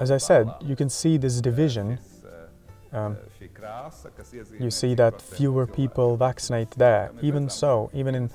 as 0.00 0.10
I 0.10 0.18
said, 0.18 0.48
you 0.60 0.76
can 0.76 0.88
see 0.88 1.18
this 1.18 1.40
division. 1.40 1.98
Um, 2.92 3.16
you 4.58 4.70
see 4.70 4.94
that 4.96 5.22
fewer 5.22 5.66
people 5.66 6.16
vaccinate 6.16 6.70
there. 6.72 7.12
Even 7.22 7.48
so, 7.48 7.90
even 7.94 8.14
in, 8.14 8.30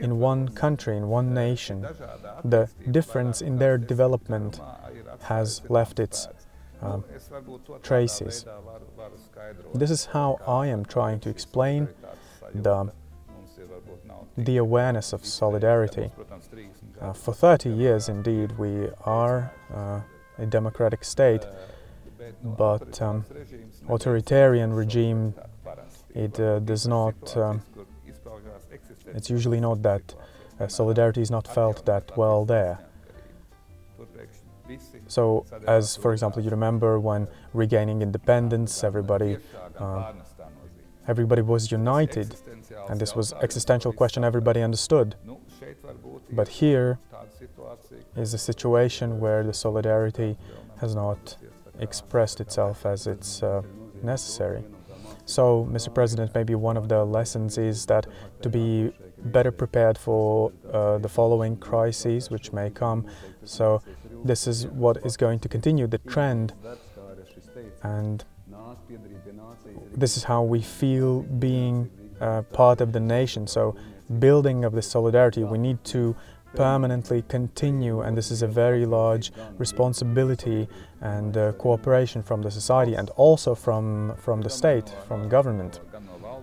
in 0.00 0.18
one 0.18 0.48
country, 0.48 0.96
in 0.96 1.08
one 1.08 1.32
nation, 1.34 1.86
the 2.44 2.68
difference 2.90 3.40
in 3.42 3.58
their 3.58 3.78
development 3.78 4.60
has 5.22 5.62
left 5.68 6.00
its 6.00 6.28
um, 6.82 7.04
traces. 7.82 8.46
This 9.74 9.90
is 9.90 10.06
how 10.06 10.38
I 10.46 10.66
am 10.66 10.84
trying 10.84 11.20
to 11.20 11.28
explain 11.28 11.88
the, 12.54 12.92
the 14.36 14.56
awareness 14.56 15.12
of 15.12 15.24
solidarity. 15.24 16.10
Uh, 17.00 17.12
for 17.12 17.32
30 17.32 17.70
years, 17.70 18.08
indeed, 18.08 18.58
we 18.58 18.88
are 19.04 19.52
uh, 19.74 20.00
a 20.38 20.46
democratic 20.46 21.04
state, 21.04 21.44
but 22.42 23.00
um, 23.00 23.24
authoritarian 23.88 24.72
regime, 24.72 25.34
it 26.14 26.38
uh, 26.40 26.58
does 26.60 26.86
not, 26.86 27.36
um, 27.36 27.62
it's 29.14 29.30
usually 29.30 29.60
not 29.60 29.82
that 29.82 30.14
uh, 30.58 30.68
solidarity 30.68 31.22
is 31.22 31.30
not 31.30 31.46
felt 31.48 31.86
that 31.86 32.16
well 32.16 32.44
there. 32.44 32.78
So, 35.08 35.46
as 35.66 35.96
for 35.96 36.12
example, 36.12 36.42
you 36.42 36.50
remember 36.50 37.00
when 37.00 37.26
regaining 37.54 38.02
independence, 38.02 38.84
everybody, 38.84 39.38
uh, 39.78 40.12
everybody 41.08 41.42
was 41.42 41.72
united, 41.72 42.36
and 42.88 43.00
this 43.00 43.16
was 43.16 43.32
existential 43.42 43.92
question 43.92 44.22
everybody 44.22 44.62
understood. 44.62 45.16
But 46.30 46.48
here 46.48 46.98
is 48.16 48.34
a 48.34 48.38
situation 48.38 49.18
where 49.18 49.42
the 49.42 49.52
solidarity 49.52 50.36
has 50.78 50.94
not 50.94 51.36
expressed 51.80 52.40
itself 52.40 52.86
as 52.86 53.06
it's 53.06 53.42
uh, 53.42 53.62
necessary. 54.02 54.62
So, 55.30 55.66
Mr. 55.70 55.94
President, 55.94 56.34
maybe 56.34 56.56
one 56.56 56.76
of 56.76 56.88
the 56.88 57.04
lessons 57.04 57.56
is 57.56 57.86
that 57.86 58.06
to 58.42 58.48
be 58.48 58.92
better 59.18 59.52
prepared 59.52 59.96
for 59.96 60.52
uh, 60.72 60.98
the 60.98 61.08
following 61.08 61.56
crises 61.56 62.30
which 62.30 62.52
may 62.52 62.68
come. 62.68 63.06
So, 63.44 63.80
this 64.24 64.48
is 64.48 64.66
what 64.66 64.98
is 65.04 65.16
going 65.16 65.38
to 65.40 65.48
continue 65.48 65.86
the 65.86 65.98
trend, 65.98 66.52
and 67.82 68.24
this 69.94 70.16
is 70.16 70.24
how 70.24 70.42
we 70.42 70.60
feel 70.60 71.20
being 71.22 71.90
uh, 72.20 72.42
part 72.42 72.80
of 72.80 72.92
the 72.92 73.00
nation. 73.00 73.46
So, 73.46 73.76
building 74.18 74.64
of 74.64 74.72
the 74.72 74.82
solidarity, 74.82 75.44
we 75.44 75.58
need 75.58 75.84
to 75.84 76.16
permanently 76.54 77.22
continue, 77.22 78.00
and 78.00 78.16
this 78.16 78.30
is 78.30 78.42
a 78.42 78.46
very 78.46 78.86
large 78.86 79.32
responsibility 79.58 80.68
and 81.00 81.36
uh, 81.36 81.52
cooperation 81.52 82.22
from 82.22 82.42
the 82.42 82.50
society 82.50 82.94
and 82.94 83.10
also 83.10 83.54
from, 83.54 84.14
from 84.16 84.40
the 84.40 84.50
state, 84.50 84.92
from 85.06 85.28
government. 85.28 85.80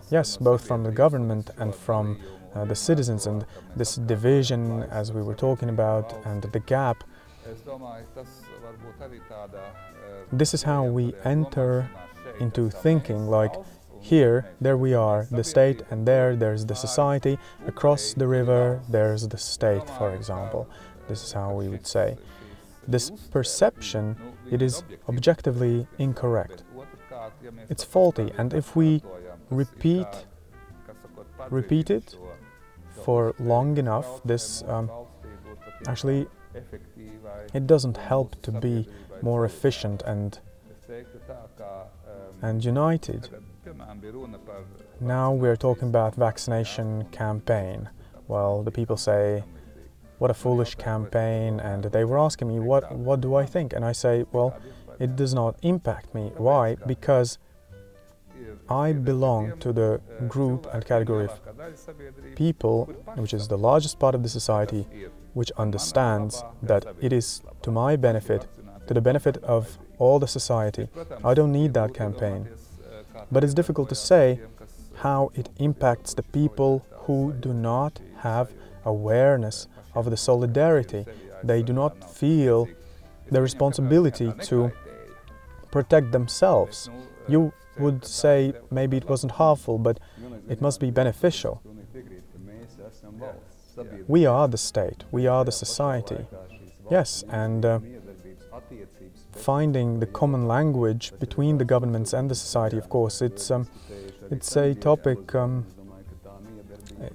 Yes, 0.10 0.38
both 0.38 0.66
from 0.66 0.84
the 0.84 0.92
government 0.92 1.50
and 1.58 1.76
from 1.76 2.20
uh, 2.56 2.66
the 2.66 2.76
citizens, 2.76 3.28
and 3.28 3.46
this 3.76 3.96
division, 3.96 4.84
as 4.84 5.12
we 5.12 5.22
were 5.22 5.36
talking 5.36 5.70
about, 5.70 6.14
and 6.26 6.42
the 6.42 6.60
gap. 6.62 7.04
This 10.32 10.54
is 10.54 10.64
how 10.64 10.86
we 10.86 11.14
enter 11.24 11.90
into 12.40 12.70
thinking 12.70 13.28
like 13.28 13.54
here, 14.08 14.46
there 14.62 14.78
we 14.78 14.94
are, 14.94 15.28
the 15.30 15.44
state, 15.44 15.82
and 15.92 16.08
there, 16.08 16.36
there's 16.36 16.66
the 16.66 16.76
society. 16.76 17.38
Across 17.68 18.14
the 18.14 18.28
river, 18.28 18.82
there's 18.88 19.28
the 19.28 19.38
state, 19.38 19.88
for 19.98 20.14
example. 20.16 20.70
This 21.10 21.24
is 21.24 21.32
how 21.34 21.54
we 21.54 21.68
would 21.68 21.86
say. 21.86 22.18
This 22.88 23.12
perception, 23.32 24.16
it 24.50 24.62
is 24.62 24.84
objectively 25.10 25.88
incorrect. 26.00 26.64
It's 27.70 27.84
faulty, 27.84 28.32
and 28.38 28.54
if 28.54 28.76
we 28.76 29.04
repeat, 29.50 30.08
repeat 31.50 31.90
it 31.90 32.16
for 33.04 33.36
long 33.40 33.78
enough, 33.78 34.24
this 34.24 34.64
um, 34.68 34.90
actually 35.88 36.28
it 37.54 37.68
doesn't 37.68 37.98
help 37.98 38.42
to 38.42 38.52
be 38.52 38.88
more 39.22 39.46
efficient 39.46 40.02
and 40.04 40.40
and 42.42 42.64
united. 42.64 43.30
Now 45.00 45.34
we're 45.34 45.56
talking 45.56 45.90
about 45.90 46.16
vaccination 46.16 47.06
campaign. 47.12 47.90
Well, 48.28 48.64
the 48.64 48.72
people 48.72 48.98
say, 48.98 49.44
what 50.18 50.32
a 50.32 50.34
foolish 50.34 50.76
campaign, 50.76 51.60
and 51.60 51.84
they 51.86 52.04
were 52.04 52.20
asking 52.20 52.48
me, 52.48 52.60
what, 52.60 52.92
what 52.92 53.22
do 53.22 53.36
I 53.36 53.46
think? 53.46 53.74
And 53.74 53.86
I 53.86 53.92
say, 53.92 54.26
well, 54.32 54.58
it 55.00 55.16
does 55.16 55.34
not 55.34 55.56
impact 55.62 56.14
me. 56.16 56.32
Why? 56.38 56.76
Because 56.88 57.38
I 58.70 58.92
belong 58.92 59.58
to 59.60 59.72
the 59.72 60.02
group 60.28 60.68
and 60.74 60.86
category 60.86 61.26
of 61.26 61.40
people, 62.36 62.86
which 63.16 63.34
is 63.34 63.48
the 63.48 63.58
largest 63.58 64.00
part 64.00 64.16
of 64.16 64.24
the 64.24 64.30
society, 64.30 64.88
which 65.34 65.52
understands 65.58 66.44
that 66.64 66.86
it 67.00 67.14
is 67.14 67.42
to 67.62 67.72
my 67.72 67.96
benefit, 67.96 68.48
to 68.88 68.94
the 68.94 69.02
benefit 69.02 69.38
of 69.38 69.78
all 70.00 70.20
the 70.20 70.28
society. 70.28 70.90
I 71.24 71.34
don't 71.34 71.52
need 71.52 71.74
that 71.76 71.94
campaign. 71.94 72.50
But 73.32 73.44
it's 73.44 73.54
difficult 73.54 73.90
to 73.90 73.96
say 73.96 74.40
how 74.96 75.32
it 75.36 75.50
impacts 75.58 76.14
the 76.14 76.24
people 76.24 76.86
who 77.06 77.34
do 77.40 77.54
not 77.54 78.00
have 78.20 78.52
awareness 78.86 79.68
of 79.94 80.10
the 80.10 80.18
solidarity. 80.18 81.06
They 81.44 81.62
do 81.62 81.74
not 81.74 82.10
feel 82.10 82.68
the 83.30 83.42
responsibility 83.42 84.34
to 84.44 84.72
protect 85.72 86.12
themselves. 86.12 86.90
You 87.28 87.54
would 87.78 88.06
say 88.06 88.54
maybe 88.72 88.98
it 88.98 89.08
wasn't 89.08 89.34
harmful, 89.34 89.78
but 89.78 90.00
it 90.50 90.62
must 90.62 90.80
be 90.80 90.90
beneficial. 90.92 91.62
We 94.08 94.26
are 94.26 94.48
the 94.48 94.58
state, 94.58 95.04
we 95.12 95.28
are 95.28 95.46
the 95.46 95.52
society. 95.52 96.26
Yes, 96.90 97.24
and 97.30 97.66
uh, 97.66 97.80
finding 99.38 100.00
the 100.00 100.06
common 100.06 100.48
language 100.48 101.14
between 101.20 101.58
the 101.58 101.66
governments 101.66 102.14
and 102.14 102.30
the 102.30 102.36
society, 102.36 102.78
of 102.78 102.90
course, 102.90 103.22
it's, 103.22 103.52
um, 103.52 103.68
it's 104.32 104.56
a 104.56 104.74
topic, 104.76 105.34
um, 105.36 105.66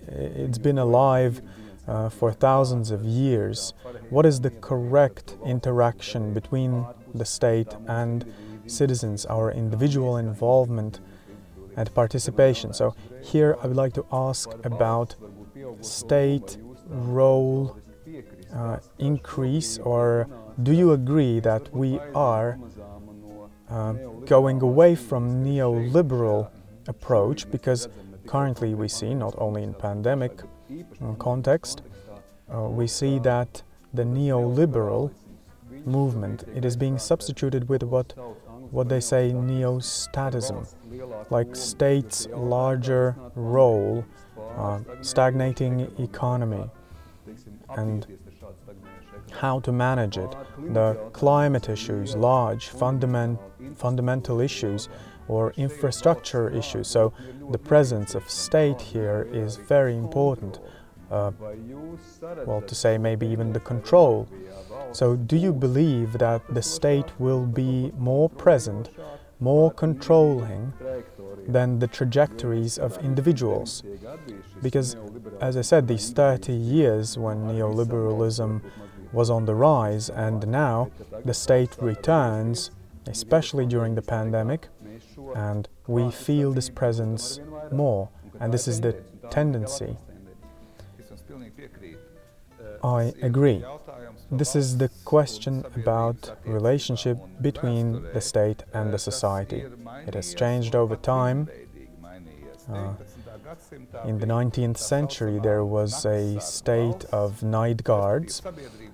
it's 0.08 0.58
been 0.58 0.78
alive 0.78 1.42
uh, 1.88 2.08
for 2.08 2.32
thousands 2.32 2.90
of 2.90 3.04
years. 3.04 3.74
What 4.10 4.24
is 4.24 4.40
the 4.40 4.50
correct 4.50 5.36
interaction 5.44 6.32
between 6.32 6.86
the 7.14 7.24
state 7.24 7.74
and 7.86 8.32
citizens, 8.66 9.26
our 9.26 9.50
individual 9.50 10.16
involvement 10.16 11.00
and 11.76 11.92
participation? 11.94 12.72
So, 12.72 12.94
here 13.22 13.56
I 13.62 13.66
would 13.66 13.76
like 13.76 13.94
to 13.94 14.06
ask 14.12 14.50
about 14.64 15.16
state 15.80 16.58
role 16.88 17.76
uh, 18.54 18.78
increase 18.98 19.78
or 19.78 20.28
do 20.62 20.72
you 20.72 20.92
agree 20.92 21.40
that 21.40 21.74
we 21.74 21.98
are 22.14 22.58
uh, 23.70 23.92
going 24.26 24.60
away 24.62 24.94
from 24.94 25.44
neoliberal 25.44 26.50
approach? 26.88 27.50
Because 27.50 27.88
currently 28.26 28.74
we 28.74 28.88
see 28.88 29.14
not 29.14 29.34
only 29.38 29.62
in 29.62 29.74
pandemic 29.74 30.42
uh, 30.42 31.12
context 31.14 31.82
uh, 32.54 32.62
we 32.62 32.86
see 32.86 33.18
that 33.18 33.62
the 33.92 34.04
neoliberal 34.04 35.10
movement 35.84 36.44
it 36.54 36.64
is 36.64 36.76
being 36.76 36.98
substituted 36.98 37.68
with 37.68 37.82
what 37.82 38.14
what 38.70 38.88
they 38.88 39.00
say 39.00 39.32
neo-statism 39.32 40.66
like 41.30 41.56
states 41.56 42.28
larger 42.32 43.16
role 43.34 44.04
uh, 44.56 44.80
stagnating 45.00 45.90
economy. 45.98 46.68
And 47.70 48.06
how 49.32 49.60
to 49.60 49.72
manage 49.72 50.18
it, 50.18 50.34
the 50.72 50.94
climate 51.12 51.68
issues, 51.68 52.14
large 52.14 52.68
fundament, 52.68 53.38
fundamental 53.76 54.40
issues, 54.40 54.88
or 55.28 55.52
infrastructure 55.56 56.50
issues. 56.50 56.88
So 56.88 57.12
the 57.50 57.58
presence 57.58 58.14
of 58.14 58.28
state 58.28 58.80
here 58.80 59.28
is 59.32 59.56
very 59.56 59.96
important. 59.96 60.60
Uh, 61.10 61.30
well, 62.46 62.62
to 62.66 62.74
say 62.74 62.96
maybe 62.96 63.26
even 63.26 63.52
the 63.52 63.60
control. 63.60 64.26
So, 64.92 65.14
do 65.14 65.36
you 65.36 65.52
believe 65.52 66.14
that 66.18 66.42
the 66.54 66.62
state 66.62 67.20
will 67.20 67.44
be 67.44 67.92
more 67.98 68.30
present, 68.30 68.88
more 69.38 69.70
controlling 69.70 70.72
than 71.46 71.78
the 71.78 71.86
trajectories 71.86 72.78
of 72.78 72.96
individuals? 73.04 73.82
Because, 74.62 74.96
as 75.40 75.58
I 75.58 75.62
said, 75.62 75.86
these 75.86 76.10
30 76.10 76.52
years 76.52 77.18
when 77.18 77.38
neoliberalism 77.46 78.62
was 79.12 79.30
on 79.30 79.44
the 79.44 79.54
rise, 79.54 80.08
and 80.08 80.46
now 80.46 80.90
the 81.24 81.34
state 81.34 81.76
returns, 81.80 82.70
especially 83.06 83.66
during 83.66 83.94
the 83.94 84.02
pandemic, 84.02 84.68
and 85.34 85.68
we 85.86 86.10
feel 86.10 86.52
this 86.52 86.68
presence 86.68 87.40
more, 87.70 88.08
and 88.40 88.52
this 88.52 88.66
is 88.66 88.80
the 88.80 88.94
tendency. 89.30 89.96
I 92.84 93.12
agree. 93.22 93.64
This 94.30 94.56
is 94.56 94.78
the 94.78 94.88
question 95.04 95.64
about 95.76 96.36
relationship 96.44 97.18
between 97.40 98.02
the 98.14 98.20
state 98.20 98.64
and 98.72 98.92
the 98.92 98.98
society. 98.98 99.64
It 100.06 100.14
has 100.14 100.34
changed 100.34 100.74
over 100.74 100.96
time. 100.96 101.48
Uh, 102.72 102.94
in 104.06 104.18
the 104.18 104.26
19th 104.26 104.78
century 104.78 105.38
there 105.38 105.64
was 105.64 106.06
a 106.06 106.40
state 106.40 107.04
of 107.12 107.42
night 107.42 107.84
guards. 107.84 108.40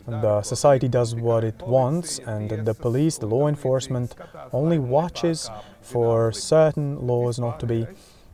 The 0.08 0.42
society 0.42 0.88
does 0.88 1.14
what 1.14 1.44
it 1.44 1.60
wants, 1.62 2.18
and 2.20 2.50
the 2.50 2.74
police, 2.74 3.18
the 3.18 3.26
law 3.26 3.46
enforcement, 3.46 4.14
only 4.52 4.78
watches 4.78 5.50
for 5.82 6.32
certain 6.32 7.06
laws 7.06 7.38
not 7.38 7.60
to 7.60 7.66
be 7.66 7.86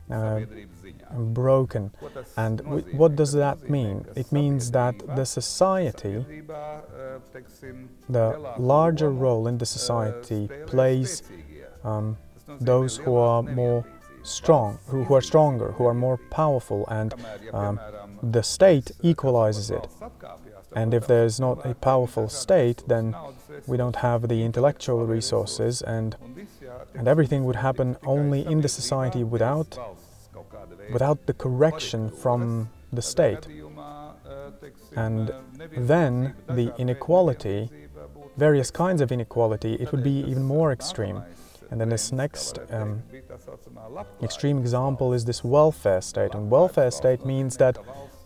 uh, 0.09 0.41
broken. 1.11 1.91
And 2.37 2.61
what 2.93 3.15
does 3.15 3.33
that 3.33 3.69
mean? 3.69 4.05
It 4.15 4.31
means 4.31 4.71
that 4.71 4.95
the 5.15 5.25
society, 5.25 6.25
the 8.09 8.55
larger 8.57 9.11
role 9.11 9.47
in 9.47 9.57
the 9.57 9.65
society 9.65 10.49
plays 10.67 11.23
um, 11.83 12.17
those 12.59 12.97
who 12.97 13.15
are 13.15 13.41
more 13.41 13.85
strong, 14.23 14.79
who, 14.87 15.03
who, 15.03 15.13
are 15.13 15.21
stronger, 15.21 15.71
who 15.73 15.85
are 15.85 15.93
more 15.93 16.17
powerful, 16.29 16.85
and 16.87 17.13
um, 17.53 17.79
the 18.23 18.41
state 18.41 18.91
equalizes 19.01 19.69
it. 19.71 19.87
And 20.75 20.93
if 20.93 21.07
there's 21.07 21.39
not 21.39 21.65
a 21.65 21.73
powerful 21.73 22.27
state, 22.27 22.83
then 22.87 23.15
we 23.65 23.77
don't 23.77 23.95
have 23.97 24.27
the 24.27 24.43
intellectual 24.43 25.05
resources, 25.05 25.81
and 25.81 26.15
and 26.93 27.07
everything 27.07 27.45
would 27.45 27.55
happen 27.55 27.97
only 28.05 28.45
in 28.45 28.61
the 28.61 28.67
society 28.67 29.23
without 29.23 29.77
without 30.91 31.25
the 31.25 31.33
correction 31.33 32.11
from 32.11 32.69
the 32.91 33.01
state. 33.01 33.47
And 34.95 35.31
then 35.77 36.35
the 36.47 36.73
inequality, 36.77 37.69
various 38.37 38.71
kinds 38.71 39.01
of 39.01 39.11
inequality, 39.11 39.73
it 39.75 39.91
would 39.91 40.03
be 40.03 40.19
even 40.31 40.43
more 40.43 40.71
extreme. 40.71 41.23
And 41.71 41.81
then 41.81 41.89
this 41.89 42.11
next 42.11 42.59
um, 42.69 43.03
extreme 44.21 44.59
example 44.59 45.13
is 45.13 45.25
this 45.25 45.43
welfare 45.43 46.01
state. 46.01 46.33
And 46.33 46.49
welfare 46.49 46.91
state 46.91 47.25
means 47.25 47.57
that 47.57 47.77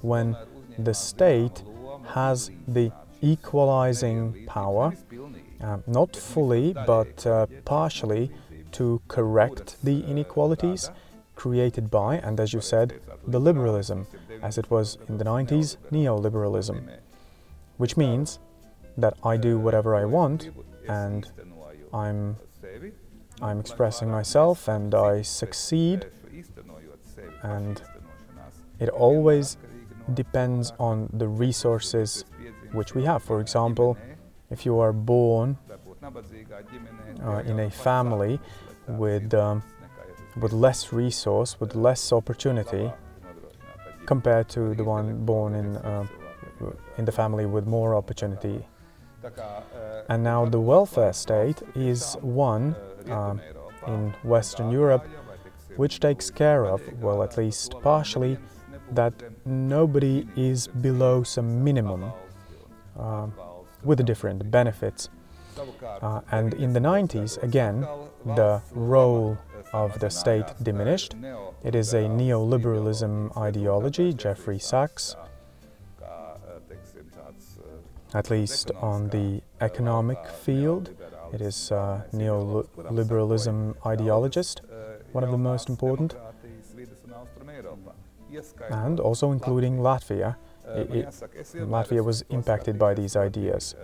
when 0.01 0.35
the 0.77 0.93
state 0.93 1.63
has 2.07 2.51
the 2.67 2.91
equalizing 3.21 4.45
power, 4.47 4.93
uh, 5.61 5.77
not 5.87 6.15
fully 6.15 6.73
but 6.73 7.25
uh, 7.25 7.45
partially, 7.65 8.31
to 8.71 9.01
correct 9.07 9.77
the 9.83 10.03
inequalities 10.05 10.91
created 11.35 11.89
by, 11.89 12.17
and 12.17 12.39
as 12.39 12.53
you 12.53 12.61
said, 12.61 12.99
the 13.25 13.39
liberalism, 13.39 14.05
as 14.41 14.57
it 14.57 14.69
was 14.69 14.97
in 15.07 15.17
the 15.17 15.25
90s, 15.25 15.77
neoliberalism, 15.91 16.77
which 17.77 17.95
means 17.95 18.39
that 18.97 19.13
I 19.23 19.37
do 19.37 19.57
whatever 19.57 19.95
I 19.95 20.05
want 20.05 20.49
and 20.87 21.31
I'm 21.93 22.35
I'm 23.41 23.59
expressing 23.59 24.11
myself 24.11 24.67
and 24.67 24.93
I 24.93 25.21
succeed 25.21 26.07
and 27.41 27.81
it 28.79 28.89
always 28.89 29.57
depends 30.15 30.71
on 30.79 31.09
the 31.13 31.27
resources 31.27 32.25
which 32.71 32.95
we 32.95 33.03
have. 33.03 33.23
For 33.23 33.39
example, 33.41 33.97
if 34.49 34.65
you 34.65 34.79
are 34.79 34.93
born 34.93 35.57
uh, 37.23 37.43
in 37.45 37.59
a 37.59 37.69
family 37.69 38.39
with 38.87 39.33
um, 39.33 39.63
with 40.41 40.53
less 40.53 40.93
resource, 40.93 41.59
with 41.59 41.75
less 41.75 42.13
opportunity, 42.13 42.91
compared 44.05 44.47
to 44.49 44.73
the 44.75 44.83
one 44.83 45.25
born 45.25 45.55
in 45.55 45.77
uh, 45.77 46.05
in 46.97 47.05
the 47.05 47.11
family 47.11 47.45
with 47.45 47.67
more 47.67 47.95
opportunity. 47.95 48.65
And 50.07 50.23
now 50.23 50.45
the 50.45 50.59
welfare 50.59 51.13
state 51.13 51.61
is 51.75 52.15
one 52.21 52.75
um, 53.09 53.41
in 53.87 54.13
Western 54.23 54.71
Europe 54.71 55.05
which 55.79 56.01
takes 56.01 56.29
care 56.29 56.65
of, 56.65 56.81
well, 57.01 57.23
at 57.23 57.37
least 57.37 57.73
partially, 57.81 58.37
that 58.91 59.13
nobody 59.45 60.27
is 60.35 60.67
below 60.67 61.23
some 61.23 61.63
minimum 61.63 62.11
uh, 62.97 63.27
with 63.83 64.05
different 64.05 64.51
benefits. 64.51 65.09
Uh, 66.01 66.21
and 66.31 66.53
in 66.53 66.73
the 66.73 66.79
90s, 66.79 67.41
again, 67.43 67.85
the 68.25 68.61
role 68.71 69.37
of 69.73 69.99
the 69.99 70.09
state 70.09 70.45
diminished. 70.63 71.15
It 71.63 71.75
is 71.75 71.93
a 71.93 72.03
neoliberalism 72.03 73.37
ideology, 73.37 74.13
Jeffrey 74.13 74.59
Sachs, 74.59 75.15
at 78.13 78.29
least 78.29 78.71
on 78.81 79.09
the 79.09 79.41
economic 79.61 80.27
field. 80.27 80.89
It 81.33 81.41
is 81.41 81.71
neoliberalism 81.71 83.77
ideologist, 83.79 84.61
one 85.11 85.23
of 85.23 85.31
the 85.31 85.37
most 85.37 85.69
important, 85.69 86.15
and 88.69 88.99
also 88.99 89.31
including 89.31 89.77
Latvia. 89.77 90.35
It, 90.67 90.91
it, 90.91 91.07
Latvia 91.55 92.03
was 92.03 92.23
impacted 92.29 92.77
by 92.77 92.93
these 92.93 93.15
ideas. 93.15 93.75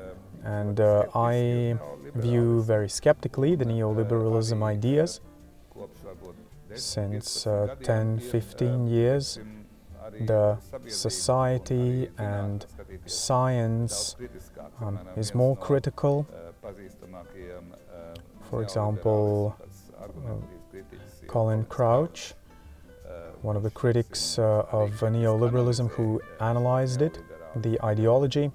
And 0.43 0.79
uh, 0.79 1.05
I 1.15 1.77
view 2.15 2.62
very 2.62 2.88
skeptically 2.89 3.55
the 3.55 3.65
neoliberalism 3.65 4.63
ideas. 4.63 5.21
Since 6.75 7.47
uh, 7.47 7.75
10 7.84 8.19
15 8.19 8.88
years, 8.88 9.39
the 10.21 10.58
society 10.88 12.10
and 12.17 12.65
science 13.05 14.15
um, 14.81 14.99
is 15.15 15.34
more 15.34 15.55
critical. 15.58 16.27
For 18.49 18.62
example, 18.62 19.55
uh, 19.97 20.77
Colin 21.27 21.65
Crouch, 21.65 22.34
one 23.45 23.55
of 23.55 23.63
the 23.63 23.69
critics 23.69 24.39
uh, 24.39 24.65
of 24.71 24.89
neoliberalism 25.01 25.89
who 25.91 26.19
analyzed 26.39 27.01
it, 27.01 27.19
the 27.55 27.79
ideology, 27.84 28.51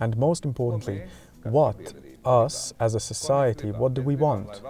and 0.00 0.16
most 0.18 0.44
importantly, 0.44 1.02
what 1.44 1.94
us 2.24 2.74
as 2.78 2.94
a 2.94 3.00
society, 3.00 3.70
what 3.70 3.94
do 3.94 4.02
we 4.02 4.16
want? 4.16 4.60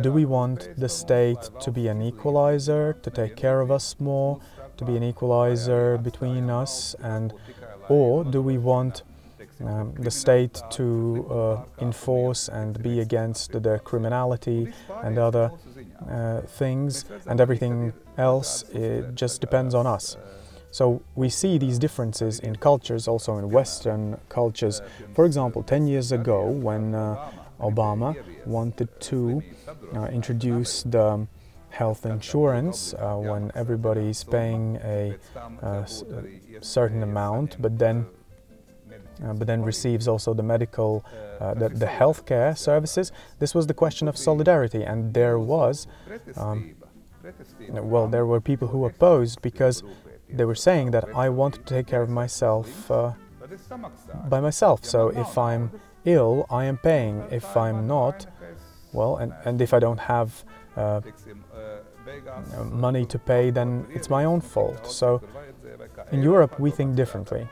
Do 0.00 0.12
we 0.12 0.24
want 0.24 0.68
the 0.76 0.88
state 0.88 1.42
to 1.60 1.70
be 1.72 1.88
an 1.88 2.00
equalizer, 2.00 2.92
to 3.02 3.10
take 3.10 3.34
care 3.36 3.60
of 3.60 3.70
us 3.70 3.96
more, 3.98 4.40
to 4.76 4.84
be 4.84 4.96
an 4.96 5.02
equalizer 5.02 5.98
between 5.98 6.50
us, 6.50 6.94
and 7.00 7.34
or 7.88 8.24
do 8.24 8.40
we 8.40 8.56
want 8.56 9.02
um, 9.60 9.94
the 9.94 10.10
state 10.10 10.60
to 10.70 11.26
uh, 11.30 11.62
enforce 11.80 12.48
and 12.48 12.82
be 12.82 13.00
against 13.00 13.52
the 13.52 13.80
criminality 13.84 14.72
and 15.02 15.18
other 15.18 15.50
uh, 16.08 16.40
things, 16.42 17.04
and 17.26 17.40
everything 17.40 17.92
else 18.18 18.64
it 18.72 19.14
just 19.14 19.40
depends 19.40 19.74
on 19.74 19.86
us. 19.86 20.16
So 20.70 21.02
we 21.14 21.28
see 21.28 21.56
these 21.56 21.78
differences 21.78 22.40
in 22.40 22.56
cultures, 22.56 23.06
also 23.06 23.38
in 23.38 23.48
Western 23.48 24.18
cultures. 24.28 24.82
For 25.14 25.24
example, 25.24 25.62
10 25.62 25.86
years 25.86 26.10
ago, 26.10 26.46
when 26.46 26.96
uh, 26.96 27.30
Obama 27.60 28.16
wanted 28.44 28.88
to 29.02 29.40
uh, 29.94 30.06
introduce 30.06 30.82
the 30.82 31.28
health 31.70 32.04
insurance, 32.04 32.92
uh, 32.94 33.14
when 33.14 33.52
everybody 33.54 34.08
is 34.08 34.24
paying 34.24 34.76
a, 34.82 35.16
uh, 35.62 35.84
a 35.84 36.64
certain 36.64 37.04
amount, 37.04 37.62
but 37.62 37.78
then 37.78 38.06
uh, 39.22 39.32
but 39.32 39.46
then 39.46 39.62
receives 39.62 40.08
also 40.08 40.34
the 40.34 40.42
medical, 40.42 41.04
uh, 41.40 41.54
the, 41.54 41.68
the 41.68 41.86
healthcare 41.86 42.56
services. 42.56 43.12
This 43.38 43.54
was 43.54 43.66
the 43.66 43.74
question 43.74 44.08
of 44.08 44.16
solidarity, 44.16 44.82
and 44.82 45.14
there 45.14 45.38
was, 45.38 45.86
um, 46.36 46.74
well, 47.68 48.08
there 48.08 48.26
were 48.26 48.40
people 48.40 48.68
who 48.68 48.84
opposed 48.84 49.40
because 49.42 49.82
they 50.28 50.44
were 50.44 50.54
saying 50.54 50.90
that 50.90 51.04
I 51.14 51.28
want 51.28 51.54
to 51.54 51.60
take 51.60 51.86
care 51.86 52.02
of 52.02 52.10
myself 52.10 52.90
uh, 52.90 53.12
by 54.28 54.40
myself. 54.40 54.84
So 54.84 55.08
if 55.08 55.38
I'm 55.38 55.70
ill, 56.04 56.46
I 56.50 56.64
am 56.64 56.78
paying. 56.78 57.24
If 57.30 57.56
I'm 57.56 57.86
not, 57.86 58.26
well, 58.92 59.16
and, 59.16 59.32
and 59.44 59.60
if 59.60 59.72
I 59.74 59.78
don't 59.78 60.00
have 60.00 60.44
uh, 60.76 61.00
money 62.70 63.04
to 63.06 63.18
pay, 63.18 63.50
then 63.50 63.86
it's 63.90 64.10
my 64.10 64.24
own 64.24 64.40
fault. 64.40 64.90
So 64.90 65.22
in 66.10 66.22
Europe, 66.22 66.58
we 66.58 66.70
think 66.70 66.96
differently. 66.96 67.48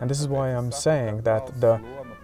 And 0.00 0.10
this 0.10 0.20
is 0.20 0.28
why 0.28 0.50
I'm 0.50 0.72
saying 0.72 1.22
that 1.22 1.60
the 1.60 1.80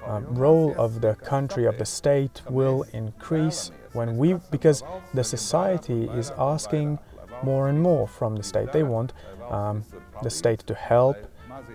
uh, 0.07 0.21
role 0.29 0.75
of 0.77 1.01
the 1.01 1.15
country, 1.15 1.65
of 1.65 1.79
the 1.79 1.85
state, 1.85 2.43
will 2.51 2.85
increase 2.93 3.71
when 3.93 4.17
we, 4.17 4.35
because 4.51 4.83
the 5.15 5.25
society 5.25 6.05
is 6.05 6.33
asking 6.39 6.99
more 7.43 7.69
and 7.69 7.81
more 7.81 8.07
from 8.07 8.37
the 8.37 8.43
state. 8.43 8.73
They 8.73 8.83
want 8.83 9.13
um, 9.51 9.85
the 10.23 10.31
state 10.31 10.61
to 10.61 10.75
help 10.75 11.17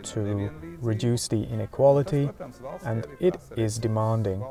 to 0.04 0.52
reduce 0.82 1.28
the 1.28 1.44
inequality, 1.44 2.30
and 2.84 3.08
it 3.20 3.38
is 3.56 3.78
demanding, 3.80 4.44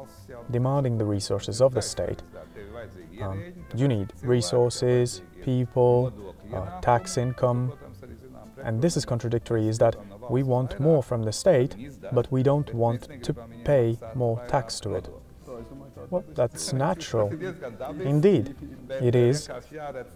demanding 0.51 0.99
the 0.99 1.05
resources 1.05 1.61
of 1.61 1.75
the 1.75 1.83
state. 1.83 2.23
Um, 3.21 3.43
you 3.75 3.89
need 3.89 4.13
resources, 4.23 5.23
people, 5.43 6.13
uh, 6.55 6.81
tax 6.81 7.17
income, 7.17 7.73
and 8.63 8.83
this 8.83 8.97
is 8.97 9.05
contradictory. 9.05 9.69
Is 9.69 9.79
that 9.79 9.97
we 10.31 10.43
want 10.43 10.79
more 10.81 11.03
from 11.03 11.23
the 11.23 11.33
state, 11.33 11.77
but 12.13 12.31
we 12.31 12.43
don't 12.43 12.73
want 12.75 13.09
to 13.23 13.35
pay 13.65 13.99
more 14.15 14.43
tax 14.49 14.81
to 14.81 14.95
it. 14.95 15.09
Well, 16.11 16.25
that's 16.35 16.73
natural. 16.87 17.29
Indeed, 18.01 18.55
it 19.01 19.15
is. 19.15 19.49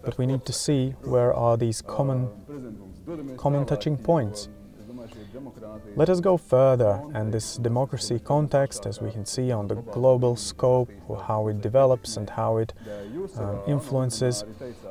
But 0.05 0.19
we 0.19 0.27
need 0.27 0.45
to 0.47 0.53
see 0.53 0.91
where 1.03 1.35
are 1.35 1.57
these 1.57 1.83
common, 1.83 2.29
common 3.37 3.67
touching 3.67 3.97
points. 3.97 4.49
Let 5.97 6.09
us 6.09 6.21
go 6.21 6.37
further 6.37 7.03
and 7.15 7.33
this 7.33 7.57
democracy 7.57 8.19
context, 8.19 8.87
as 8.87 9.01
we 9.01 9.11
can 9.11 9.25
see 9.25 9.51
on 9.51 9.69
the 9.69 9.75
global 9.75 10.37
scope, 10.37 10.91
how 11.27 11.49
it 11.49 11.61
develops 11.61 12.17
and 12.17 12.29
how 12.31 12.59
it 12.59 12.73
um, 13.37 13.61
influences. 13.67 14.45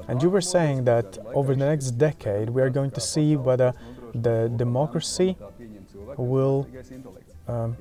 And 0.08 0.22
you 0.22 0.30
were 0.30 0.42
saying 0.42 0.86
that 0.86 1.18
over 1.34 1.56
the 1.56 1.66
next 1.66 1.92
decade 1.92 2.50
we 2.50 2.62
are 2.62 2.70
going 2.70 2.92
to 2.92 3.02
see 3.02 3.36
whether 3.36 3.74
the 4.14 4.52
democracy 4.56 5.38
will 6.18 6.68
um, 7.48 7.76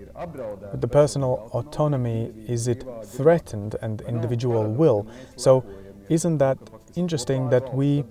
the 0.75 0.89
personal 0.89 1.51
autonomy 1.53 2.33
is 2.47 2.69
it 2.69 2.85
threatened 3.05 3.77
and 3.83 4.01
individual 4.03 4.65
will 4.65 5.07
so 5.37 5.65
isn't 6.09 6.39
that 6.39 6.59
interesting 6.97 7.51
that 7.51 7.75
we 7.75 8.05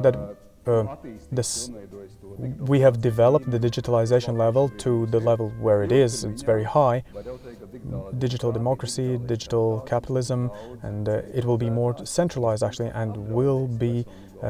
that 0.00 0.36
uh, 0.66 0.96
this 1.30 1.70
we 2.58 2.80
have 2.80 3.00
developed 3.00 3.50
the 3.50 3.58
digitalization 3.58 4.36
level 4.36 4.68
to 4.70 5.06
the 5.06 5.20
level 5.20 5.50
where 5.60 5.82
it 5.82 5.92
is. 5.92 6.24
It's 6.24 6.42
very 6.42 6.64
high. 6.64 7.04
Digital 8.18 8.50
democracy, 8.50 9.18
digital 9.18 9.80
capitalism, 9.86 10.50
and 10.82 11.08
uh, 11.08 11.22
it 11.34 11.44
will 11.44 11.58
be 11.58 11.70
more 11.70 11.94
centralized 12.06 12.62
actually, 12.62 12.90
and 12.94 13.16
will 13.16 13.66
be 13.66 14.06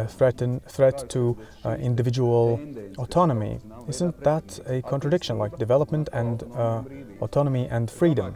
threaten, 0.06 0.60
threat 0.68 1.08
to 1.10 1.36
uh, 1.64 1.76
individual 1.80 2.60
autonomy. 2.98 3.60
Isn't 3.88 4.22
that 4.24 4.58
a 4.66 4.82
contradiction, 4.82 5.38
like 5.38 5.56
development 5.58 6.08
and 6.12 6.42
uh, 6.54 6.82
autonomy 7.20 7.68
and 7.68 7.90
freedom? 7.90 8.34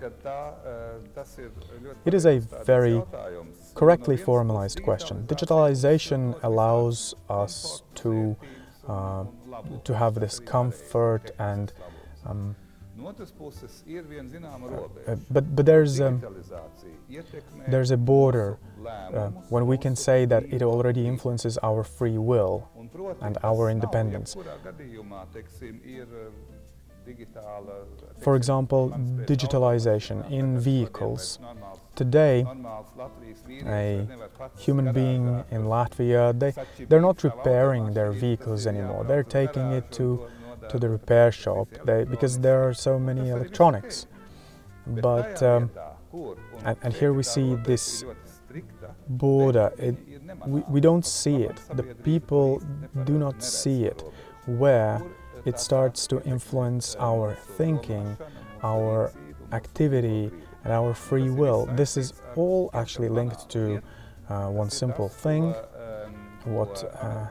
It 2.05 2.14
is 2.14 2.25
a 2.27 2.38
very 2.38 3.03
correctly 3.75 4.16
formalized 4.16 4.83
question. 4.83 5.25
Digitalization 5.27 6.38
allows 6.42 7.14
us 7.29 7.83
to 7.97 8.37
uh, 8.88 9.25
to 9.85 9.94
have 9.94 10.14
this 10.14 10.40
comfort 10.40 11.31
and 11.38 11.73
um, 12.25 12.57
uh, 15.06 15.16
but 15.30 15.56
but 15.56 15.64
there's 15.66 16.00
um, 16.00 16.20
there's 17.68 17.90
a 17.90 17.96
border 17.96 18.58
uh, 18.87 19.28
when 19.48 19.66
we 19.66 19.78
can 19.78 19.94
say 19.96 20.24
that 20.24 20.44
it 20.44 20.62
already 20.62 21.06
influences 21.06 21.58
our 21.62 21.84
free 21.84 22.18
will 22.18 22.68
and 23.20 23.38
our 23.42 23.70
independence. 23.70 24.37
For 28.18 28.37
example, 28.37 28.90
digitalization 29.26 30.30
in 30.30 30.58
vehicles. 30.58 31.38
Today, 31.94 32.46
a 33.66 34.06
human 34.58 34.92
being 34.92 35.44
in 35.50 35.62
Latvia, 35.64 36.38
they, 36.38 36.52
they're 36.87 37.00
not 37.00 37.24
repairing 37.24 37.94
their 37.94 38.12
vehicles 38.12 38.66
anymore. 38.66 39.04
They're 39.04 39.22
taking 39.22 39.72
it 39.72 39.90
to, 39.92 40.28
to 40.70 40.78
the 40.78 40.88
repair 40.88 41.31
shop 41.33 41.68
they, 41.85 42.04
because 42.04 42.38
there 42.38 42.66
are 42.68 42.74
so 42.74 42.98
many 42.98 43.31
electronics. 43.31 44.07
But, 44.87 45.42
um, 45.42 45.70
and, 46.64 46.76
and, 46.83 46.94
here 46.94 47.12
we 47.12 47.22
see 47.22 47.54
this 47.57 48.04
border. 49.09 49.72
It, 49.78 49.96
we, 50.46 50.61
we 50.68 50.81
don't 50.81 51.04
see 51.04 51.42
it. 51.42 51.57
The 51.74 51.83
people 51.83 52.62
do 53.04 53.18
not 53.18 53.42
see 53.42 53.85
it. 53.85 54.02
Where 54.46 55.02
it 55.44 55.61
starts 55.61 56.07
to 56.09 56.22
influence 56.24 56.96
our 56.98 57.35
thinking, 57.35 58.16
our 58.62 59.12
activity, 59.52 60.31
and 60.64 60.72
our 60.72 60.94
free 60.94 61.31
will. 61.31 61.66
This 61.72 61.96
is 61.96 62.14
all 62.37 62.70
actually 62.74 63.09
linked 63.09 63.48
to 63.50 63.83
uh, 64.28 64.48
one 64.48 64.70
simple 64.70 65.09
thing, 65.09 65.54
what 66.44 66.85
uh, 67.02 67.26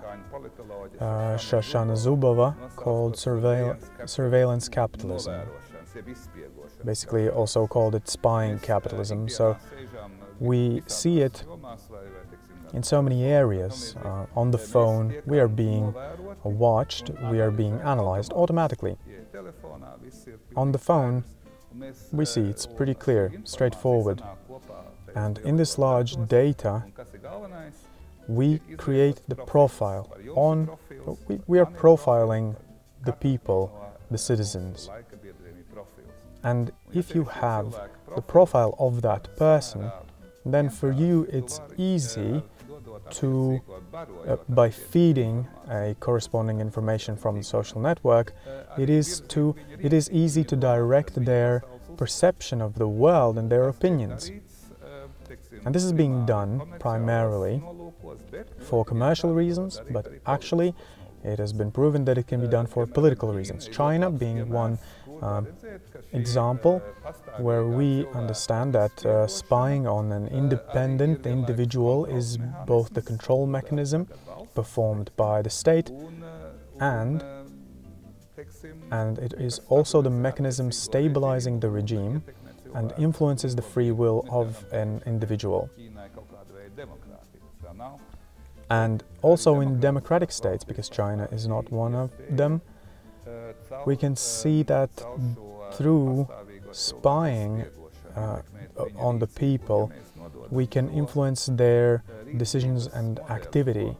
uh, 0.99 1.37
Shoshana 1.37 1.95
Zuboff 1.95 2.55
called 2.75 3.15
surveil 3.15 3.77
surveillance 4.05 4.69
capitalism. 4.69 5.41
Basically, 6.85 7.29
also 7.29 7.67
called 7.67 7.95
it 7.95 8.07
spying 8.07 8.59
capitalism. 8.59 9.29
So 9.29 9.57
we 10.39 10.83
see 10.87 11.21
it 11.21 11.43
in 12.73 12.83
so 12.83 13.01
many 13.01 13.23
areas. 13.23 13.95
Uh, 14.03 14.25
on 14.35 14.51
the 14.51 14.57
phone, 14.57 15.15
we 15.25 15.39
are 15.39 15.47
being 15.47 15.93
watched, 16.43 17.09
we 17.31 17.39
are 17.39 17.51
being 17.51 17.79
analyzed 17.81 18.33
automatically. 18.33 18.97
On 20.55 20.71
the 20.71 20.77
phone, 20.77 21.23
we 22.11 22.25
see 22.25 22.41
it's 22.41 22.65
pretty 22.65 22.93
clear, 22.93 23.31
straightforward. 23.43 24.21
And 25.15 25.39
in 25.39 25.55
this 25.55 25.77
large 25.77 26.15
data, 26.27 26.83
we 28.27 28.59
create 28.77 29.21
the 29.27 29.35
profile 29.35 30.11
on, 30.35 30.69
we, 31.27 31.39
we 31.47 31.59
are 31.59 31.65
profiling 31.65 32.55
the 33.05 33.13
people, 33.13 33.71
the 34.11 34.17
citizens. 34.17 34.89
And 36.43 36.71
if 36.93 37.15
you 37.15 37.23
have 37.25 37.75
the 38.15 38.21
profile 38.21 38.75
of 38.79 39.01
that 39.01 39.35
person, 39.37 39.91
then 40.45 40.69
for 40.69 40.91
you 40.91 41.27
it's 41.31 41.59
easy 41.77 42.41
to, 43.09 43.61
uh, 43.93 44.37
by 44.49 44.69
feeding 44.69 45.47
a 45.69 45.95
corresponding 45.99 46.59
information 46.61 47.15
from 47.15 47.37
the 47.37 47.43
social 47.43 47.81
network, 47.81 48.33
it 48.77 48.89
is, 48.89 49.21
to, 49.29 49.55
it 49.81 49.93
is 49.93 50.09
easy 50.11 50.43
to 50.43 50.55
direct 50.55 51.13
their 51.25 51.63
perception 51.97 52.61
of 52.61 52.75
the 52.75 52.87
world 52.87 53.37
and 53.37 53.51
their 53.51 53.67
opinions. 53.67 54.31
And 55.65 55.73
this 55.73 55.83
is 55.83 55.91
being 55.91 56.25
done 56.25 56.61
primarily 56.79 57.61
for 58.59 58.85
commercial 58.85 59.33
reasons, 59.33 59.81
but 59.91 60.07
actually 60.25 60.73
it 61.23 61.39
has 61.39 61.51
been 61.51 61.71
proven 61.71 62.05
that 62.05 62.17
it 62.17 62.27
can 62.27 62.41
be 62.41 62.47
done 62.47 62.67
for 62.67 62.85
political 62.85 63.33
reasons. 63.33 63.67
China 63.67 64.09
being 64.09 64.49
one 64.49 64.77
uh, 65.21 65.25
uh, 65.25 65.41
example 66.13 66.79
where 67.37 67.65
we 67.65 68.05
understand 68.13 68.73
that 68.73 69.05
uh, 69.05 69.25
spying 69.27 69.87
on 69.87 70.11
an 70.11 70.27
independent 70.27 71.25
individual 71.25 72.05
is 72.05 72.37
both 72.65 72.93
the 72.93 73.01
control 73.01 73.47
mechanism 73.47 74.07
performed 74.53 75.09
by 75.17 75.41
the 75.41 75.49
state 75.49 75.91
and 76.79 77.23
and 78.91 79.17
it 79.17 79.33
is 79.33 79.59
also 79.69 80.01
the 80.01 80.09
mechanism 80.09 80.71
stabilizing 80.71 81.59
the 81.59 81.69
regime 81.69 82.23
and 82.77 82.93
influences 82.97 83.55
the 83.55 83.61
free 83.61 83.91
will 83.91 84.19
of 84.29 84.63
an 84.71 85.01
individual. 85.05 85.69
And 88.69 89.03
also 89.21 89.61
in 89.61 89.79
democratic 89.79 90.31
states, 90.31 90.63
because 90.63 90.87
China 90.89 91.27
is 91.31 91.47
not 91.47 91.71
one 91.71 91.95
of 91.95 92.11
them, 92.29 92.61
we 93.85 93.95
can 93.95 94.15
see 94.15 94.63
that 94.63 94.91
through 95.73 96.27
spying 96.71 97.65
uh, 98.15 98.41
on 98.97 99.19
the 99.19 99.27
people, 99.27 99.91
we 100.51 100.67
can 100.67 100.89
influence 100.89 101.47
their 101.47 102.03
decisions 102.37 102.87
and 102.87 103.19
activity. 103.37 103.97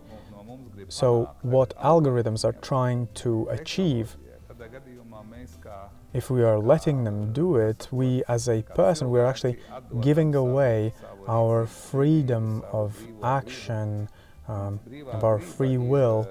So, 0.89 1.31
what 1.41 1.69
algorithms 1.77 2.45
are 2.45 2.53
trying 2.53 3.07
to 3.15 3.47
achieve, 3.49 4.15
if 6.13 6.29
we 6.29 6.43
are 6.43 6.59
letting 6.59 7.03
them 7.03 7.33
do 7.33 7.57
it, 7.57 7.87
we 7.91 8.23
as 8.27 8.47
a 8.47 8.61
person, 8.61 9.09
we 9.09 9.19
are 9.19 9.25
actually 9.25 9.57
giving 10.01 10.35
away 10.35 10.93
our 11.27 11.65
freedom 11.67 12.63
of 12.71 12.97
action, 13.23 14.09
um, 14.47 14.79
of 15.11 15.23
our 15.23 15.39
free 15.39 15.77
will 15.77 16.27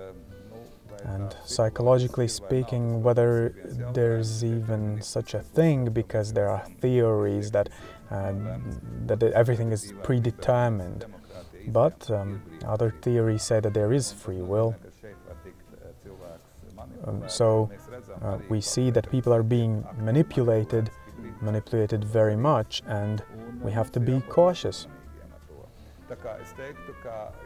and 1.05 1.37
psychologically 1.45 2.27
speaking, 2.27 3.03
whether 3.03 3.55
there's 3.93 4.43
even 4.43 5.01
such 5.03 5.35
a 5.35 5.41
thing, 5.41 5.91
because 5.91 6.33
there 6.33 6.49
are 6.49 6.65
theories 6.81 7.51
that 7.53 7.69
uh, 8.11 8.33
that 9.07 9.23
everything 9.23 9.73
is 9.73 9.93
predetermined, 10.03 11.05
but 11.69 12.11
um, 12.11 12.43
other 12.65 12.95
theories 13.03 13.43
say 13.43 13.61
that 13.61 13.75
there 13.75 13.93
is 13.93 14.13
free 14.13 14.43
will. 14.43 14.75
Um, 17.05 17.23
so 17.27 17.71
uh, 18.23 18.39
we 18.49 18.61
see 18.61 18.91
that 18.91 19.11
people 19.11 19.33
are 19.33 19.43
being 19.43 19.85
manipulated, 19.99 20.91
manipulated 21.41 22.05
very 22.05 22.37
much, 22.37 22.83
and 22.87 23.23
we 23.63 23.73
have 23.73 23.91
to 23.93 24.01
be 24.01 24.21
cautious. 24.29 24.87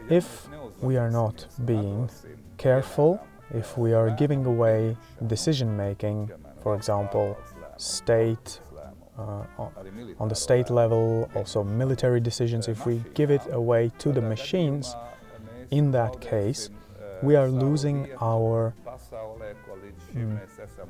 If 0.09 0.49
we 0.81 0.97
are 0.97 1.11
not 1.11 1.47
being 1.65 2.11
careful 2.59 3.21
if 3.55 3.77
we 3.77 3.93
are 3.93 4.11
giving 4.11 4.47
away 4.47 4.97
decision 5.27 5.77
making, 5.77 6.31
for 6.63 6.77
example, 6.77 7.37
state 7.77 8.61
uh, 9.19 9.45
on 10.19 10.29
the 10.29 10.35
state 10.35 10.71
level, 10.71 11.29
also 11.35 11.63
military 11.63 12.21
decisions, 12.21 12.69
if 12.69 12.87
we 12.87 13.03
give 13.15 13.31
it 13.31 13.43
away 13.51 13.91
to 13.99 14.13
the 14.13 14.21
machines, 14.21 14.95
in 15.71 15.91
that 15.91 16.21
case, 16.21 16.71
we 17.23 17.37
are 17.37 17.49
losing 17.49 18.09
our 18.21 18.73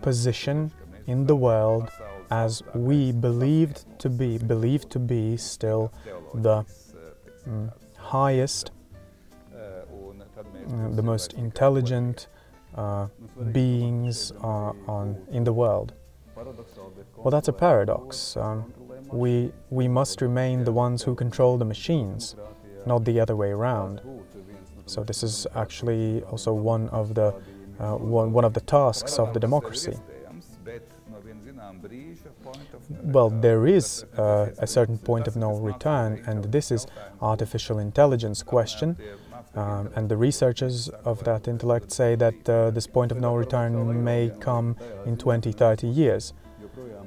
position 0.03 0.71
in 1.07 1.27
the 1.27 1.37
world 1.37 1.89
as 2.31 2.63
we 2.75 3.13
believed 3.13 3.85
to 3.99 4.09
be, 4.09 4.39
believed 4.39 4.91
to 4.91 4.99
be 4.99 5.37
still 5.37 5.93
the 6.35 6.65
mm, 7.49 7.73
highest, 7.97 8.71
uh, 9.55 9.59
the 10.91 11.03
most 11.03 11.33
intelligent 11.35 12.29
uh, 12.77 13.09
beings 13.53 14.33
uh, 14.43 14.73
on, 14.87 15.17
in 15.31 15.45
the 15.45 15.53
world. 15.53 15.93
Well, 17.17 17.31
that's 17.31 17.49
a 17.49 17.53
paradox. 17.53 18.37
Um, 18.37 18.73
we, 19.13 19.53
we 19.71 19.89
must 19.89 20.23
remain 20.23 20.65
the 20.65 20.73
ones 20.73 21.03
who 21.03 21.15
control 21.15 21.59
the 21.59 21.65
machines, 21.65 22.37
not 22.87 23.05
the 23.05 23.19
other 23.21 23.37
way 23.37 23.51
around. 23.51 24.01
So 24.87 25.05
this 25.05 25.23
is 25.23 25.47
actually 25.55 26.23
also 26.25 26.53
one 26.53 26.89
of 26.91 27.15
the 27.15 27.35
uh, 27.81 27.97
one, 27.97 28.33
one 28.33 28.45
of 28.45 28.55
the 28.55 28.61
tasks 28.61 29.19
of 29.19 29.33
the 29.33 29.41
democracy. 29.41 29.97
Well, 33.03 33.31
there 33.31 33.67
is 33.67 34.05
uh, 34.17 34.51
a 34.59 34.67
certain 34.67 34.99
point 34.99 35.27
of 35.27 35.37
no 35.37 35.57
return, 35.57 36.23
and 36.27 36.45
this 36.53 36.71
is 36.71 36.87
artificial 37.21 37.79
intelligence 37.79 38.43
question. 38.43 38.97
Um, 39.55 39.91
and 39.97 40.09
the 40.09 40.17
researchers 40.17 40.89
of 41.05 41.25
that 41.25 41.49
intellect 41.49 41.91
say 41.91 42.15
that 42.15 42.49
uh, 42.49 42.71
this 42.71 42.87
point 42.87 43.11
of 43.11 43.21
no 43.21 43.35
return 43.35 44.05
may 44.05 44.31
come 44.41 44.77
in 45.07 45.17
20, 45.17 45.53
30 45.53 45.87
years. 45.89 46.35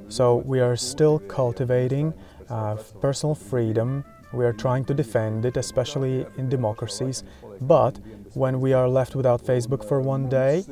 So 0.10 0.36
we 0.36 0.60
are 0.60 0.76
still 0.76 1.20
cultivating 1.20 2.14
uh, 2.50 2.76
personal 3.00 3.36
freedom. 3.36 4.04
We 4.34 4.46
are 4.46 4.54
trying 4.54 4.86
to 4.86 4.94
defend 4.94 5.46
it, 5.46 5.58
especially 5.58 6.26
in 6.38 6.50
democracies. 6.50 7.24
But 7.62 8.00
when 8.36 8.60
we 8.60 8.74
are 8.74 8.88
left 8.88 9.16
without 9.16 9.44
Facebook 9.44 9.88
for 9.88 10.02
one 10.02 10.30
day, 10.30 10.66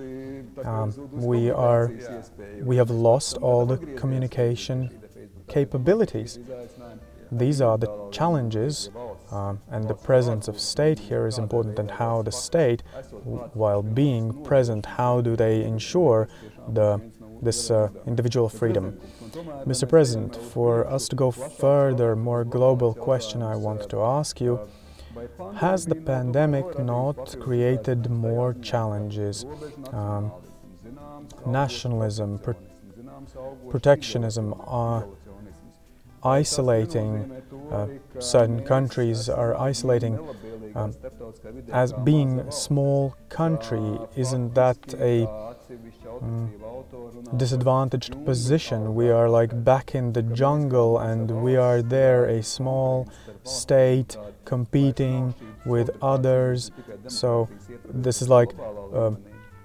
um, 0.63 0.93
we 1.11 1.49
are 1.49 1.91
we 2.61 2.77
have 2.77 2.89
lost 2.89 3.37
all 3.37 3.65
the 3.65 3.77
communication 3.95 4.89
capabilities. 5.47 6.39
These 7.31 7.61
are 7.61 7.77
the 7.77 8.09
challenges, 8.11 8.89
um, 9.31 9.61
and 9.69 9.87
the 9.87 9.93
presence 9.93 10.49
of 10.49 10.59
state 10.59 10.99
here 10.99 11.25
is 11.27 11.37
important. 11.37 11.79
And 11.79 11.89
how 11.89 12.21
the 12.23 12.31
state, 12.31 12.83
while 13.53 13.81
being 13.81 14.43
present, 14.43 14.85
how 14.85 15.21
do 15.21 15.35
they 15.37 15.63
ensure 15.63 16.27
the 16.67 17.01
this 17.41 17.71
uh, 17.71 17.89
individual 18.05 18.49
freedom? 18.49 18.99
Mr. 19.65 19.87
President, 19.87 20.35
for 20.35 20.85
us 20.87 21.07
to 21.07 21.15
go 21.15 21.31
further, 21.31 22.15
more 22.15 22.43
global 22.43 22.93
question 22.93 23.41
I 23.41 23.55
want 23.55 23.89
to 23.89 24.01
ask 24.01 24.41
you. 24.41 24.59
Has 25.55 25.85
the 25.85 25.95
pandemic 25.95 26.79
not 26.79 27.35
created 27.39 28.09
more 28.09 28.53
challenges? 28.61 29.45
Um, 29.91 30.31
nationalism, 31.45 32.39
pr 32.39 32.51
protectionism, 33.69 34.53
uh, 34.67 35.03
isolating 36.23 37.31
uh, 37.71 37.87
certain 38.19 38.63
countries 38.63 39.29
are 39.29 39.55
isolating 39.57 40.19
um, 40.75 40.93
as 41.71 41.93
being 41.93 42.49
small 42.51 43.15
country 43.29 43.99
isn't 44.15 44.53
that 44.53 44.93
a 44.99 45.27
disadvantaged 47.37 48.25
position. 48.25 48.95
We 48.95 49.09
are 49.09 49.29
like 49.29 49.63
back 49.63 49.95
in 49.95 50.13
the 50.13 50.21
jungle 50.21 50.99
and 50.99 51.43
we 51.43 51.55
are 51.55 51.81
there 51.81 52.25
a 52.25 52.43
small 52.43 53.07
state 53.43 54.17
competing 54.45 55.33
with 55.65 55.89
others. 56.01 56.71
so 57.07 57.49
this 57.93 58.21
is 58.21 58.29
like 58.29 58.51
uh, 58.93 59.11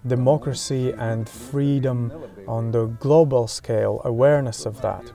democracy 0.06 0.92
and 0.92 1.28
freedom 1.28 2.12
on 2.46 2.70
the 2.70 2.86
global 2.86 3.48
scale 3.48 4.00
awareness 4.04 4.66
of 4.66 4.80
that. 4.82 5.12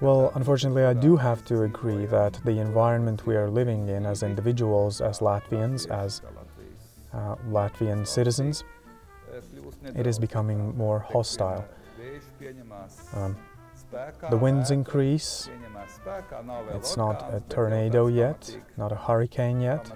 Well, 0.00 0.32
unfortunately, 0.34 0.84
I 0.84 0.94
do 0.94 1.16
have 1.16 1.44
to 1.46 1.62
agree 1.62 2.06
that 2.06 2.40
the 2.44 2.58
environment 2.60 3.26
we 3.26 3.36
are 3.36 3.50
living 3.50 3.88
in 3.88 4.06
as 4.06 4.22
individuals, 4.22 5.00
as 5.00 5.18
Latvians, 5.18 5.90
as 5.90 6.22
uh, 7.12 7.36
Latvian 7.48 8.06
citizens, 8.06 8.64
it 9.84 10.06
is 10.06 10.18
becoming 10.18 10.76
more 10.76 11.00
hostile. 11.00 11.64
Um, 13.14 13.36
the 14.30 14.36
winds 14.36 14.70
increase. 14.70 15.48
It's 16.74 16.96
not 16.96 17.34
a 17.34 17.40
tornado 17.48 18.08
yet, 18.08 18.56
not 18.76 18.92
a 18.92 18.96
hurricane 18.96 19.60
yet, 19.60 19.90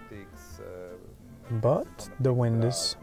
but 1.51 2.09
the 2.21 2.33
wind 2.33 2.64
is 2.64 2.97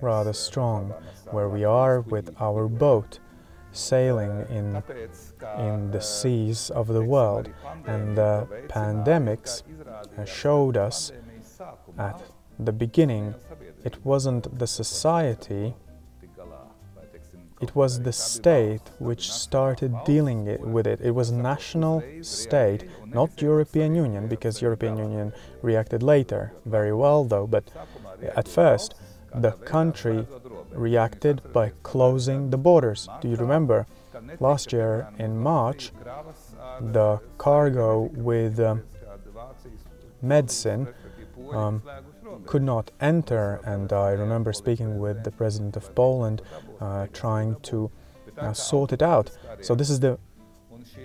rather 0.00 0.32
strong 0.32 0.92
where 1.30 1.48
we 1.48 1.64
are 1.64 2.00
with 2.00 2.34
our 2.40 2.68
boat 2.68 3.20
sailing 3.72 4.46
in, 4.50 4.82
in 5.58 5.90
the 5.90 6.00
seas 6.00 6.70
of 6.70 6.88
the 6.88 7.02
world. 7.02 7.50
And 7.86 8.16
the 8.16 8.46
pandemics 8.68 9.62
showed 10.26 10.76
us 10.76 11.12
at 11.98 12.22
the 12.58 12.72
beginning 12.72 13.34
it 13.84 14.04
wasn't 14.04 14.58
the 14.58 14.66
society, 14.66 15.74
it 17.64 17.74
was 17.74 17.92
the 18.08 18.12
state 18.12 18.86
which 19.08 19.24
started 19.46 19.92
dealing 20.04 20.40
it, 20.54 20.60
with 20.74 20.86
it. 20.92 20.98
It 21.08 21.14
was 21.20 21.28
national 21.52 21.96
state, 22.22 22.82
not 23.18 23.30
European 23.50 23.94
Union, 23.94 24.22
because 24.34 24.54
European 24.68 24.96
Union 25.06 25.32
reacted 25.62 26.00
later, 26.02 26.42
very 26.76 26.94
well 27.02 27.20
though, 27.32 27.46
but 27.56 27.64
at 28.40 28.46
first 28.60 28.88
the 29.46 29.52
country 29.76 30.18
reacted 30.88 31.36
by 31.58 31.66
closing 31.82 32.50
the 32.50 32.60
borders. 32.68 33.08
Do 33.20 33.28
you 33.28 33.36
remember? 33.46 33.86
Last 34.40 34.72
year 34.72 35.08
in 35.18 35.32
March, 35.52 35.82
the 36.96 37.20
cargo 37.36 37.88
with 38.30 38.54
um, 38.60 38.82
medicine 40.22 40.82
um, 41.52 41.82
could 42.46 42.62
not 42.62 42.90
enter, 43.00 43.60
and 43.64 43.92
I 43.92 44.10
remember 44.12 44.52
speaking 44.52 44.98
with 44.98 45.24
the 45.24 45.30
president 45.30 45.76
of 45.76 45.94
Poland, 45.94 46.42
trying 47.12 47.56
to 47.62 47.90
uh, 48.38 48.52
sort 48.52 48.92
it 48.92 49.02
out. 49.02 49.30
So 49.60 49.74
this 49.74 49.90
is 49.90 50.00
the 50.00 50.18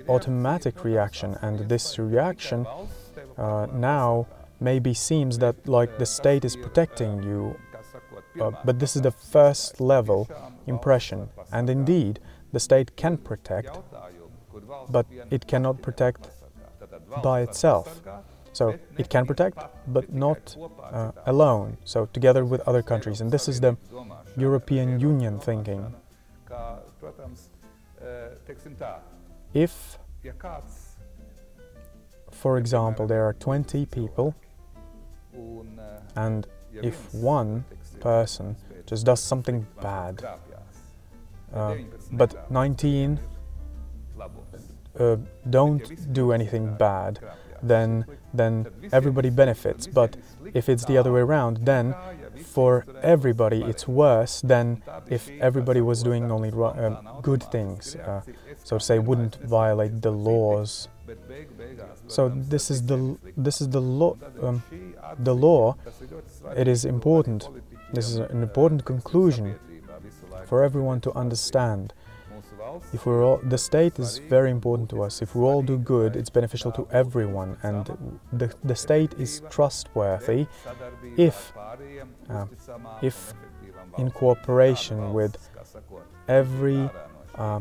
automatic 0.07 0.83
reaction, 0.83 1.37
and 1.41 1.59
this 1.69 1.99
reaction 1.99 2.65
uh, 3.37 3.67
now 3.71 4.27
maybe 4.59 4.93
seems 4.93 5.37
that 5.39 5.55
like 5.67 5.97
the 5.99 6.05
state 6.05 6.43
is 6.43 6.55
protecting 6.55 7.23
you 7.23 7.55
uh, 8.39 8.51
but 8.63 8.79
this 8.79 8.95
is 8.95 9.01
the 9.01 9.11
first 9.11 9.81
level 9.81 10.29
impression. 10.67 11.29
And 11.51 11.69
indeed, 11.69 12.19
the 12.51 12.59
state 12.59 12.95
can 12.95 13.17
protect, 13.17 13.77
but 14.89 15.05
it 15.29 15.47
cannot 15.47 15.81
protect 15.81 16.29
by 17.23 17.41
itself. 17.41 18.01
So 18.53 18.77
it 18.97 19.09
can 19.09 19.25
protect, 19.25 19.59
but 19.87 20.11
not 20.11 20.55
uh, 20.91 21.11
alone, 21.25 21.77
so 21.83 22.07
together 22.07 22.43
with 22.43 22.61
other 22.61 22.81
countries. 22.81 23.21
And 23.21 23.31
this 23.31 23.47
is 23.47 23.59
the 23.61 23.77
European 24.39 24.99
Union 24.99 25.39
thinking. 25.39 25.93
If, 29.53 29.97
for 32.31 32.57
example, 32.57 33.07
there 33.07 33.23
are 33.25 33.33
20 33.33 33.85
people, 33.85 34.35
and 36.15 36.47
if 36.81 37.13
one 37.13 37.65
person 37.99 38.55
just 38.85 39.05
does 39.05 39.19
something 39.21 39.65
bad. 39.81 40.23
Uh, 41.53 41.75
but 42.11 42.51
19 42.51 43.19
uh, 44.99 45.15
don't 45.49 46.13
do 46.13 46.31
anything 46.31 46.75
bad, 46.75 47.19
then 47.63 48.05
then 48.33 48.67
everybody 48.91 49.29
benefits. 49.29 49.87
But 49.87 50.17
if 50.53 50.69
it's 50.69 50.85
the 50.85 50.97
other 50.97 51.11
way 51.11 51.21
around, 51.21 51.65
then 51.65 51.95
for 52.43 52.85
everybody 53.01 53.61
it's 53.61 53.87
worse 53.87 54.41
than 54.41 54.81
if 55.07 55.29
everybody 55.39 55.81
was 55.81 56.03
doing 56.03 56.31
only 56.31 56.51
uh, 56.51 56.89
good 57.21 57.43
things. 57.43 57.95
Uh, 57.95 58.21
so 58.63 58.77
to 58.77 58.83
say, 58.83 58.99
wouldn't 58.99 59.35
violate 59.43 60.01
the 60.01 60.11
laws. 60.11 60.87
So 62.07 62.29
this 62.29 62.69
is 62.69 62.85
the 62.85 63.17
this 63.37 63.61
is 63.61 63.69
the 63.69 63.81
law. 63.81 64.15
Um, 64.41 64.63
the 65.17 65.33
law. 65.33 65.75
It 66.55 66.67
is 66.67 66.85
important 66.85 67.47
this 67.91 68.07
is 68.07 68.17
an 68.17 68.43
important 68.43 68.85
conclusion 68.85 69.55
for 70.45 70.63
everyone 70.63 71.01
to 71.01 71.11
understand. 71.13 71.93
If 72.93 73.05
we're 73.05 73.23
all, 73.23 73.39
the 73.43 73.57
state 73.57 73.99
is 73.99 74.17
very 74.17 74.51
important 74.51 74.89
to 74.89 75.03
us. 75.03 75.21
If 75.21 75.35
we 75.35 75.43
all 75.43 75.61
do 75.61 75.77
good, 75.77 76.15
it's 76.15 76.29
beneficial 76.29 76.71
to 76.73 76.87
everyone, 76.91 77.57
and 77.63 77.85
the, 78.33 78.53
the 78.63 78.75
state 78.75 79.13
is 79.17 79.41
trustworthy 79.49 80.47
if, 81.17 81.53
uh, 82.29 82.45
if 83.01 83.33
in 83.97 84.11
cooperation 84.11 85.13
with 85.13 85.37
every, 86.27 86.89
uh, 87.35 87.59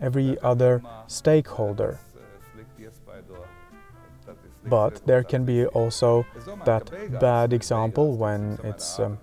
every 0.00 0.38
other 0.40 0.82
stakeholder. 1.06 1.98
But 4.64 5.06
there 5.06 5.22
can 5.22 5.44
be 5.44 5.66
also 5.66 6.26
that 6.64 6.90
bad 7.20 7.52
example 7.52 8.16
when 8.16 8.58
it's 8.64 8.98
um, 8.98 9.18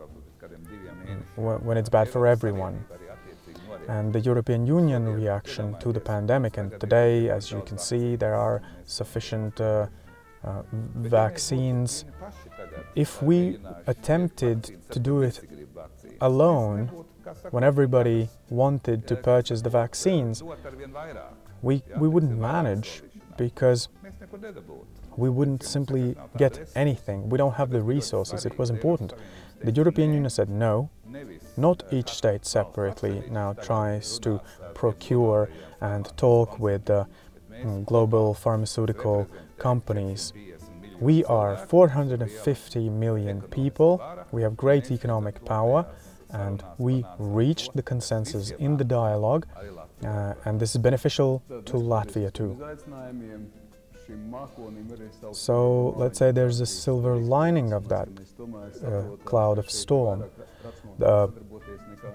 when 1.35 1.77
it's 1.77 1.89
bad 1.89 2.09
for 2.09 2.25
everyone. 2.25 2.85
And 3.87 4.13
the 4.13 4.19
European 4.19 4.65
Union 4.65 5.07
reaction 5.07 5.75
to 5.79 5.91
the 5.91 5.99
pandemic, 5.99 6.57
and 6.57 6.79
today, 6.79 7.29
as 7.29 7.51
you 7.51 7.61
can 7.61 7.77
see, 7.77 8.15
there 8.15 8.35
are 8.35 8.61
sufficient 8.85 9.61
uh, 9.61 9.87
uh, 10.43 10.63
vaccines. 10.95 12.05
If 12.95 13.21
we 13.21 13.59
attempted 13.87 14.77
to 14.89 14.99
do 14.99 15.21
it 15.21 15.41
alone, 16.21 17.05
when 17.51 17.63
everybody 17.63 18.29
wanted 18.49 19.07
to 19.07 19.15
purchase 19.15 19.61
the 19.61 19.69
vaccines, 19.69 20.43
we, 21.61 21.83
we 21.97 22.07
wouldn't 22.07 22.37
manage 22.37 23.01
because 23.37 23.89
we 25.17 25.29
wouldn't 25.29 25.63
simply 25.63 26.15
get 26.37 26.69
anything. 26.75 27.29
We 27.29 27.37
don't 27.37 27.53
have 27.53 27.69
the 27.69 27.81
resources. 27.81 28.45
It 28.45 28.57
was 28.57 28.69
important. 28.69 29.13
The 29.63 29.71
European 29.71 30.13
Union 30.13 30.29
said 30.29 30.49
no. 30.49 30.89
Not 31.57 31.83
each 31.91 32.09
state 32.09 32.45
separately 32.45 33.23
now 33.29 33.53
tries 33.53 34.19
to 34.19 34.41
procure 34.73 35.49
and 35.81 36.05
talk 36.17 36.59
with 36.59 36.89
uh, 36.89 37.05
global 37.85 38.33
pharmaceutical 38.33 39.27
companies. 39.57 40.33
We 40.99 41.25
are 41.25 41.57
450 41.57 42.89
million 42.89 43.41
people. 43.41 44.01
We 44.31 44.41
have 44.43 44.55
great 44.55 44.91
economic 44.91 45.43
power 45.45 45.85
and 46.31 46.63
we 46.77 47.05
reached 47.19 47.75
the 47.75 47.83
consensus 47.83 48.51
in 48.51 48.77
the 48.77 48.83
dialogue, 48.83 49.45
uh, 50.03 50.33
and 50.45 50.59
this 50.59 50.75
is 50.75 50.81
beneficial 50.81 51.41
to 51.65 51.73
Latvia 51.73 52.31
too. 52.33 52.57
So 55.31 55.93
let's 55.97 56.19
say 56.19 56.31
there's 56.31 56.59
a 56.59 56.65
silver 56.65 57.15
lining 57.15 57.73
of 57.73 57.87
that 57.89 58.07
uh, 58.85 59.01
cloud 59.25 59.57
of 59.57 59.69
storm. 59.69 60.25
The, 60.97 61.31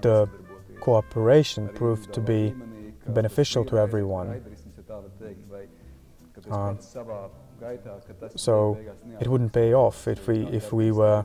the 0.01 0.29
cooperation 0.79 1.69
proved 1.69 2.13
to 2.13 2.21
be 2.21 2.53
beneficial 3.07 3.65
to 3.65 3.77
everyone. 3.77 4.41
Uh, 6.49 6.75
so 8.35 8.77
it 9.19 9.27
wouldn't 9.27 9.53
pay 9.53 9.73
off 9.73 10.07
if 10.07 10.27
we 10.27 10.45
if 10.47 10.73
we 10.73 10.91
were 10.91 11.23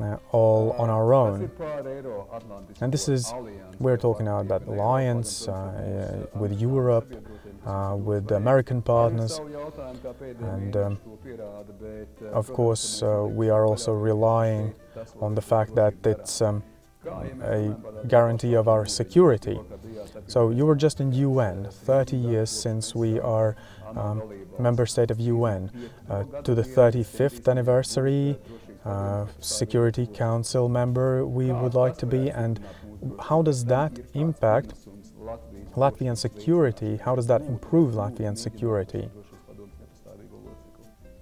uh, 0.00 0.16
all 0.32 0.72
on 0.72 0.90
our 0.90 1.14
own. 1.14 1.50
And 2.80 2.92
this 2.92 3.08
is, 3.08 3.32
we're 3.78 3.96
talking 3.96 4.26
now 4.26 4.40
about 4.40 4.66
alliance 4.66 5.48
uh, 5.48 6.26
with 6.34 6.60
Europe, 6.60 7.14
uh, 7.64 7.96
with 7.98 8.30
American 8.32 8.82
partners, 8.82 9.40
and 10.40 10.76
um, 10.76 10.98
of 12.32 12.52
course 12.52 13.02
uh, 13.02 13.26
we 13.28 13.48
are 13.50 13.66
also 13.66 13.92
relying 13.92 14.74
on 15.20 15.34
the 15.34 15.42
fact 15.42 15.74
that 15.74 15.94
it's 16.04 16.42
um, 16.42 16.62
a 17.06 17.74
guarantee 18.08 18.54
of 18.54 18.68
our 18.68 18.86
security. 18.86 19.58
So 20.26 20.50
you 20.50 20.66
were 20.66 20.74
just 20.74 21.00
in 21.00 21.12
UN, 21.12 21.68
30 21.70 22.16
years 22.16 22.50
since 22.50 22.94
we 22.94 23.20
are 23.20 23.56
um, 23.96 24.22
member 24.58 24.86
state 24.86 25.10
of 25.10 25.20
UN, 25.20 25.70
uh, 26.08 26.24
to 26.42 26.54
the 26.54 26.62
35th 26.62 27.48
anniversary 27.48 28.38
uh, 28.84 29.26
Security 29.40 30.06
Council 30.06 30.68
member 30.68 31.26
we 31.26 31.52
would 31.52 31.74
like 31.74 31.96
to 31.98 32.06
be, 32.06 32.30
and 32.30 32.60
how 33.20 33.42
does 33.42 33.64
that 33.66 33.92
impact 34.14 34.74
Latvian 35.76 36.16
security? 36.16 36.98
How 36.98 37.14
does 37.14 37.26
that 37.26 37.42
improve 37.42 37.94
Latvian 37.94 38.36
security? 38.36 39.10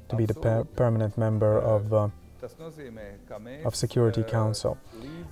To 0.08 0.16
be 0.16 0.26
the 0.26 0.34
per 0.34 0.64
permanent 0.64 1.16
member 1.16 1.58
of 1.58 1.92
uh, 1.94 2.08
of 3.64 3.76
Security 3.76 4.22
Council. 4.24 4.76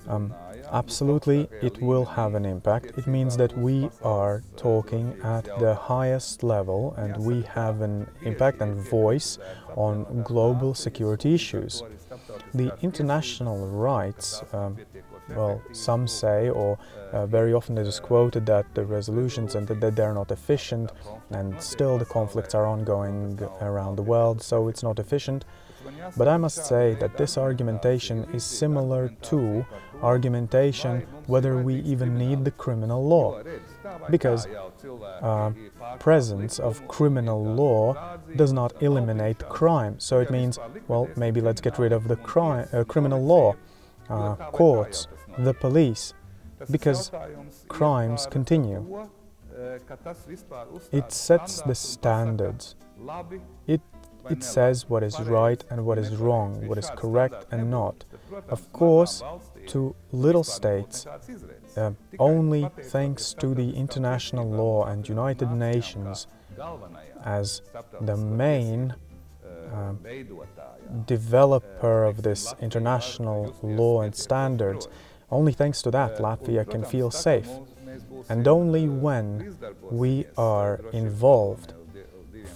Um, 0.07 0.33
absolutely, 0.71 1.49
it 1.61 1.81
will 1.81 2.05
have 2.05 2.35
an 2.35 2.45
impact. 2.45 2.97
It 2.97 3.05
means 3.05 3.35
that 3.37 3.55
we 3.57 3.89
are 4.01 4.43
talking 4.55 5.17
at 5.21 5.43
the 5.59 5.75
highest 5.75 6.41
level 6.41 6.93
and 6.97 7.17
we 7.17 7.41
have 7.41 7.81
an 7.81 8.07
impact 8.23 8.61
and 8.61 8.75
voice 8.75 9.37
on 9.75 10.23
global 10.23 10.73
security 10.73 11.35
issues. 11.35 11.83
The 12.53 12.73
international 12.81 13.67
rights, 13.67 14.43
um, 14.53 14.77
well, 15.29 15.61
some 15.71 16.07
say, 16.07 16.49
or 16.49 16.77
uh, 17.11 17.25
very 17.25 17.53
often 17.53 17.77
it 17.77 17.87
is 17.87 17.99
quoted 17.99 18.45
that 18.47 18.65
the 18.75 18.85
resolutions 18.85 19.55
and 19.55 19.67
that 19.67 19.95
they're 19.95 20.13
not 20.13 20.31
efficient, 20.31 20.91
and 21.29 21.61
still 21.61 21.97
the 21.97 22.05
conflicts 22.05 22.53
are 22.53 22.65
ongoing 22.65 23.39
around 23.61 23.95
the 23.95 24.03
world, 24.03 24.41
so 24.41 24.67
it's 24.67 24.83
not 24.83 24.99
efficient. 24.99 25.45
But 26.17 26.27
I 26.27 26.37
must 26.37 26.65
say 26.65 26.95
that 26.99 27.17
this 27.17 27.37
argumentation 27.37 28.25
is 28.33 28.43
similar 28.43 29.09
to 29.23 29.65
argumentation 30.01 31.07
whether 31.27 31.57
we 31.57 31.75
even 31.81 32.17
need 32.17 32.45
the 32.45 32.51
criminal 32.51 33.05
law. 33.07 33.41
Because 34.09 34.47
uh, 35.21 35.51
presence 35.99 36.59
of 36.59 36.87
criminal 36.87 37.43
law 37.43 38.17
does 38.35 38.53
not 38.53 38.81
eliminate 38.81 39.39
crime. 39.49 39.99
So 39.99 40.19
it 40.19 40.31
means, 40.31 40.59
well, 40.87 41.09
maybe 41.15 41.41
let's 41.41 41.61
get 41.61 41.79
rid 41.79 41.91
of 41.91 42.07
the 42.07 42.15
crime, 42.15 42.67
uh, 42.73 42.83
criminal 42.83 43.23
law, 43.23 43.55
uh, 44.09 44.35
courts, 44.51 45.07
the 45.37 45.53
police, 45.53 46.13
because 46.69 47.11
crimes 47.67 48.27
continue. 48.29 49.07
It 50.91 51.11
sets 51.11 51.61
the 51.61 51.75
standards. 51.75 52.75
It 53.67 53.81
it 54.29 54.43
says 54.43 54.87
what 54.87 55.03
is 55.03 55.19
right 55.19 55.63
and 55.69 55.85
what 55.85 55.97
is 55.97 56.15
wrong, 56.15 56.67
what 56.67 56.77
is 56.77 56.89
correct 56.95 57.45
and 57.51 57.71
not. 57.71 58.05
Of 58.49 58.71
course, 58.71 59.23
to 59.67 59.95
little 60.11 60.43
states, 60.43 61.07
uh, 61.77 61.91
only 62.19 62.69
thanks 62.83 63.33
to 63.35 63.53
the 63.53 63.71
international 63.71 64.49
law 64.49 64.85
and 64.85 65.07
United 65.07 65.51
Nations 65.51 66.27
as 67.23 67.61
the 68.01 68.17
main 68.17 68.95
uh, 69.73 69.93
developer 71.05 72.03
of 72.03 72.23
this 72.23 72.53
international 72.61 73.55
law 73.61 74.01
and 74.01 74.15
standards, 74.15 74.87
only 75.29 75.53
thanks 75.53 75.81
to 75.81 75.91
that 75.91 76.17
Latvia 76.17 76.69
can 76.69 76.83
feel 76.83 77.09
safe. 77.11 77.49
And 78.29 78.47
only 78.47 78.87
when 78.87 79.57
we 79.89 80.25
are 80.37 80.81
involved 80.91 81.73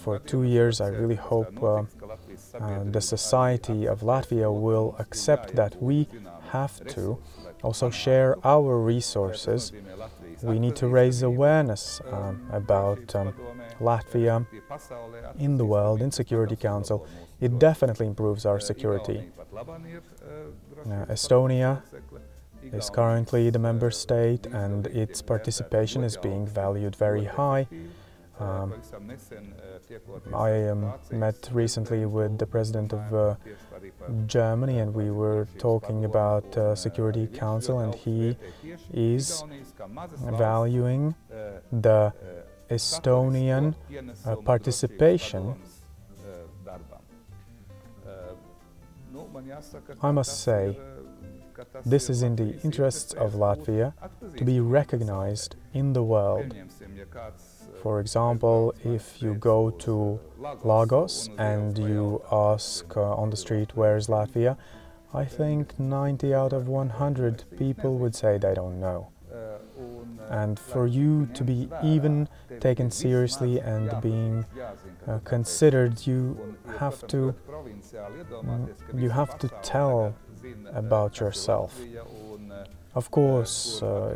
for 0.05 0.19
two 0.19 0.43
years. 0.43 0.81
I 0.81 0.89
really 0.89 1.15
hope 1.15 1.61
uh, 1.63 1.83
uh, 2.59 2.83
the 2.83 3.01
society 3.01 3.87
of 3.87 4.01
Latvia 4.01 4.53
will 4.53 4.95
accept 4.99 5.55
that 5.55 5.81
we 5.81 6.07
have 6.51 6.85
to 6.89 7.17
also 7.65 7.89
share 7.89 8.31
our 8.45 8.77
resources. 8.79 9.73
We 10.43 10.59
need 10.59 10.75
to 10.77 10.87
raise 10.87 11.23
awareness 11.23 11.99
um, 12.11 12.47
about 12.51 13.15
um, 13.15 13.33
Latvia 13.81 14.45
in 15.39 15.57
the 15.57 15.65
world, 15.65 16.01
in 16.01 16.11
Security 16.11 16.55
Council. 16.55 17.07
It 17.41 17.57
definitely 17.57 18.07
improves 18.07 18.45
our 18.45 18.59
security. 18.59 19.19
Uh, 19.55 21.15
Estonia 21.15 21.81
is 22.71 22.89
currently 22.89 23.49
the 23.49 23.59
member 23.59 23.91
state 23.91 24.45
and 24.45 24.87
its 24.87 25.21
participation 25.21 26.03
is 26.03 26.15
being 26.17 26.45
valued 26.45 26.95
very 26.95 27.25
high. 27.25 27.67
Um, 28.39 28.73
I 30.33 30.69
um, 30.69 30.93
met 31.11 31.49
recently 31.51 32.05
with 32.05 32.37
the 32.37 32.45
president 32.45 32.93
of 32.93 33.13
uh, 33.13 33.35
Germany 34.25 34.79
and 34.79 34.93
we 34.93 35.11
were 35.11 35.47
talking 35.59 36.05
about 36.05 36.57
uh, 36.57 36.75
Security 36.75 37.27
Council 37.27 37.79
and 37.79 37.93
he 37.93 38.37
is 38.93 39.43
valuing 40.37 41.15
the 41.71 42.13
Estonian 42.69 43.75
uh, 44.25 44.35
participation. 44.37 45.55
I 50.01 50.11
must 50.11 50.41
say, 50.41 50.77
this 51.85 52.09
is 52.09 52.21
in 52.21 52.35
the 52.35 52.59
interests 52.63 53.13
of 53.13 53.33
Latvia 53.33 53.93
to 54.37 54.43
be 54.43 54.59
recognized 54.59 55.55
in 55.73 55.93
the 55.93 56.03
world. 56.03 56.53
For 57.85 57.99
example, 57.99 58.73
if 58.83 59.21
you 59.21 59.35
go 59.35 59.69
to 59.69 60.19
Lagos 60.63 61.29
and 61.37 61.77
you 61.77 62.19
ask 62.31 62.97
uh, 62.97 63.21
on 63.21 63.29
the 63.29 63.37
street 63.37 63.75
where 63.75 63.95
is 63.95 64.07
Latvia, 64.07 64.57
I 65.13 65.25
think 65.25 65.79
90 65.79 66.33
out 66.33 66.51
of 66.51 66.67
100 66.67 67.43
people 67.59 67.99
would 67.99 68.15
say 68.15 68.39
they 68.39 68.55
don't 68.55 68.79
know. 68.79 69.09
And 70.31 70.59
for 70.59 70.87
you 70.87 71.27
to 71.35 71.43
be 71.43 71.69
even 71.83 72.27
taken 72.59 72.89
seriously 72.89 73.59
and 73.59 73.91
being 74.01 74.45
uh, 75.07 75.19
considered, 75.19 76.07
you 76.07 76.57
have 76.79 77.05
to 77.09 77.35
mm, 78.31 78.73
you 78.95 79.11
have 79.11 79.37
to 79.37 79.47
tell 79.61 80.15
about 80.73 81.19
yourself. 81.19 81.79
Of 82.95 83.11
course, 83.11 83.83
uh, 83.83 84.15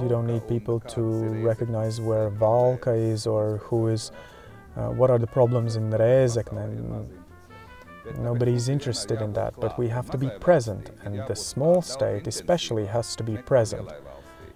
you 0.00 0.08
don't 0.08 0.28
need 0.28 0.46
people 0.46 0.78
to 0.80 1.02
recognize 1.42 2.00
where 2.00 2.30
Valka 2.30 2.96
is 2.96 3.26
or 3.26 3.58
who 3.58 3.88
is, 3.88 4.12
uh, 4.76 4.90
what 4.90 5.10
are 5.10 5.18
the 5.18 5.26
problems 5.26 5.74
in 5.74 5.90
Rezekne. 5.90 7.08
Nobody's 8.18 8.68
interested 8.68 9.20
in 9.20 9.32
that, 9.32 9.54
but 9.58 9.76
we 9.78 9.88
have 9.88 10.10
to 10.10 10.18
be 10.18 10.30
present, 10.38 10.90
and 11.04 11.26
the 11.26 11.34
small 11.34 11.82
state 11.82 12.28
especially 12.28 12.86
has 12.86 13.16
to 13.16 13.24
be 13.24 13.36
present. 13.36 13.90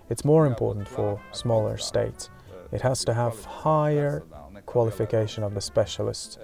It's 0.08 0.24
more 0.24 0.46
important 0.46 0.86
for 0.86 1.20
smaller 1.32 1.78
states. 1.78 2.30
It 2.70 2.82
has 2.82 3.04
to 3.06 3.12
have 3.14 3.44
higher 3.44 4.22
qualification 4.66 5.42
of 5.42 5.54
the 5.54 5.60
specialists 5.60 6.38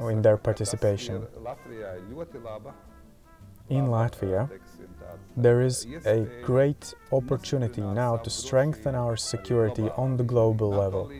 in 0.00 0.22
their 0.22 0.38
participation. 0.38 1.26
In 3.68 3.88
Latvia, 3.88 4.48
there 5.42 5.60
is 5.62 5.86
a 6.04 6.26
great 6.42 6.94
opportunity 7.12 7.80
now 7.80 8.16
to 8.16 8.30
strengthen 8.30 8.94
our 8.94 9.16
security 9.16 9.88
on 9.96 10.16
the 10.16 10.24
global 10.24 10.68
level. 10.68 11.10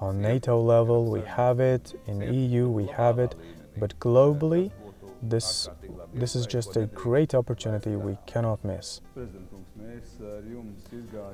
On 0.00 0.20
NATO 0.20 0.60
level, 0.60 1.10
we 1.10 1.22
have 1.22 1.58
it, 1.60 1.94
in 2.06 2.20
EU, 2.20 2.68
we 2.68 2.86
have 2.86 3.18
it, 3.18 3.34
but 3.78 3.98
globally, 3.98 4.70
this, 5.22 5.68
this 6.12 6.34
is 6.34 6.46
just 6.46 6.76
a 6.76 6.86
great 6.86 7.34
opportunity 7.34 7.96
we 7.96 8.18
cannot 8.26 8.64
miss. 8.64 9.00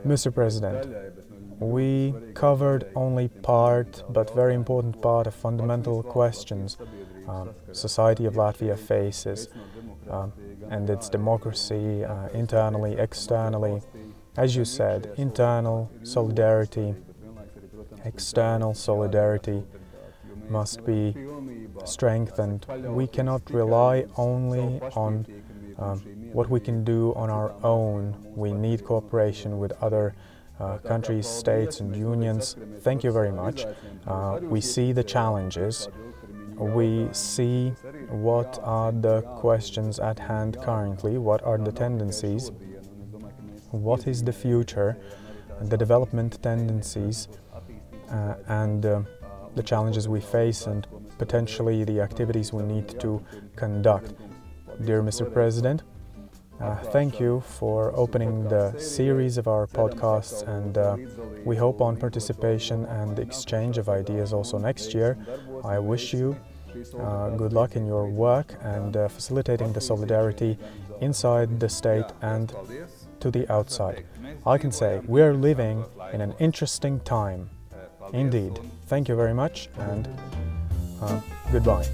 Mr. 0.07 0.33
President, 0.33 1.15
we 1.59 2.15
covered 2.35 2.91
only 2.95 3.29
part, 3.29 4.05
but 4.11 4.35
very 4.35 4.55
important 4.55 5.01
part 5.01 5.27
of 5.27 5.35
fundamental 5.35 6.03
questions 6.03 6.77
um, 7.29 7.51
society 7.73 8.25
of 8.25 8.35
Latvia 8.35 8.79
faces, 8.79 9.49
um, 10.11 10.33
and 10.71 10.89
its 10.91 11.09
democracy, 11.09 12.05
uh, 12.05 12.29
internally, 12.29 12.97
externally. 12.99 13.83
As 14.37 14.55
you 14.55 14.65
said, 14.65 15.13
internal 15.17 15.91
solidarity, 16.03 16.95
external 18.05 18.75
solidarity 18.75 19.65
must 20.49 20.85
be 20.85 21.15
strengthened. 21.85 22.67
We 22.85 23.07
cannot 23.07 23.51
rely 23.51 24.07
only 24.17 24.81
on 24.95 25.27
um, 25.79 25.99
what 26.33 26.49
we 26.49 26.61
can 26.61 26.85
do 26.85 27.13
on 27.15 27.31
our 27.31 27.55
own. 27.63 28.17
We 28.35 28.53
need 28.53 28.85
cooperation 28.85 29.59
with 29.59 29.73
other 29.83 30.15
uh, 30.61 30.79
countries, 30.79 31.27
states, 31.27 31.81
and 31.81 31.95
unions. 31.95 32.57
Thank 32.81 33.05
you 33.05 33.13
very 33.13 33.31
much. 33.31 33.65
Uh, 34.07 34.41
we 34.43 34.61
see 34.61 34.93
the 34.93 35.05
challenges. 35.05 35.89
We 36.59 37.09
see 37.13 37.71
what 38.09 38.59
are 38.63 38.91
the 38.93 39.23
questions 39.23 40.01
at 40.01 40.19
hand 40.19 40.59
currently, 40.61 41.17
what 41.19 41.43
are 41.45 41.59
the 41.59 41.71
tendencies, 41.71 42.51
what 43.71 44.07
is 44.07 44.25
the 44.25 44.33
future, 44.33 44.99
the 45.63 45.77
development 45.77 46.43
tendencies, 46.43 47.29
uh, 48.11 48.35
and 48.49 48.85
uh, 48.85 49.03
the 49.55 49.63
challenges 49.63 50.09
we 50.09 50.21
face, 50.21 50.67
and 50.67 50.87
potentially 51.19 51.85
the 51.85 52.01
activities 52.01 52.53
we 52.53 52.63
need 52.63 52.99
to 53.01 53.23
conduct. 53.57 54.15
Dear 54.85 55.03
Mr. 55.03 55.33
President, 55.33 55.83
uh, 56.61 56.75
thank 56.77 57.21
you 57.21 57.41
for 57.41 57.93
opening 57.95 58.49
the 58.49 58.77
series 58.79 59.39
of 59.39 59.47
our 59.47 59.69
podcasts, 59.69 60.47
and 60.49 60.77
uh, 60.77 60.97
we 61.45 61.55
hope 61.55 61.81
on 61.81 61.97
participation 61.97 62.85
and 62.87 63.21
exchange 63.21 63.79
of 63.79 63.89
ideas 63.89 64.33
also 64.33 64.59
next 64.59 64.93
year. 64.93 65.17
I 65.65 65.79
wish 65.79 66.13
you 66.13 66.37
uh, 66.99 67.31
good 67.31 67.53
luck 67.53 67.77
in 67.77 67.87
your 67.87 68.09
work 68.09 68.55
and 68.63 68.97
uh, 68.97 69.09
facilitating 69.09 69.73
the 69.73 69.81
solidarity 69.81 70.59
inside 71.01 71.61
the 71.61 71.69
state 71.69 72.07
and 72.23 72.53
to 73.21 73.31
the 73.31 73.51
outside. 73.53 74.05
I 74.47 74.59
can 74.59 74.73
say 74.73 75.01
we're 75.07 75.35
living 75.35 75.85
in 76.13 76.21
an 76.21 76.35
interesting 76.39 77.01
time. 77.01 77.51
Indeed. 78.13 78.59
Thank 78.87 79.09
you 79.09 79.17
very 79.17 79.35
much 79.35 79.69
and 79.79 80.09
uh, 81.03 81.21
goodbye. 81.53 81.87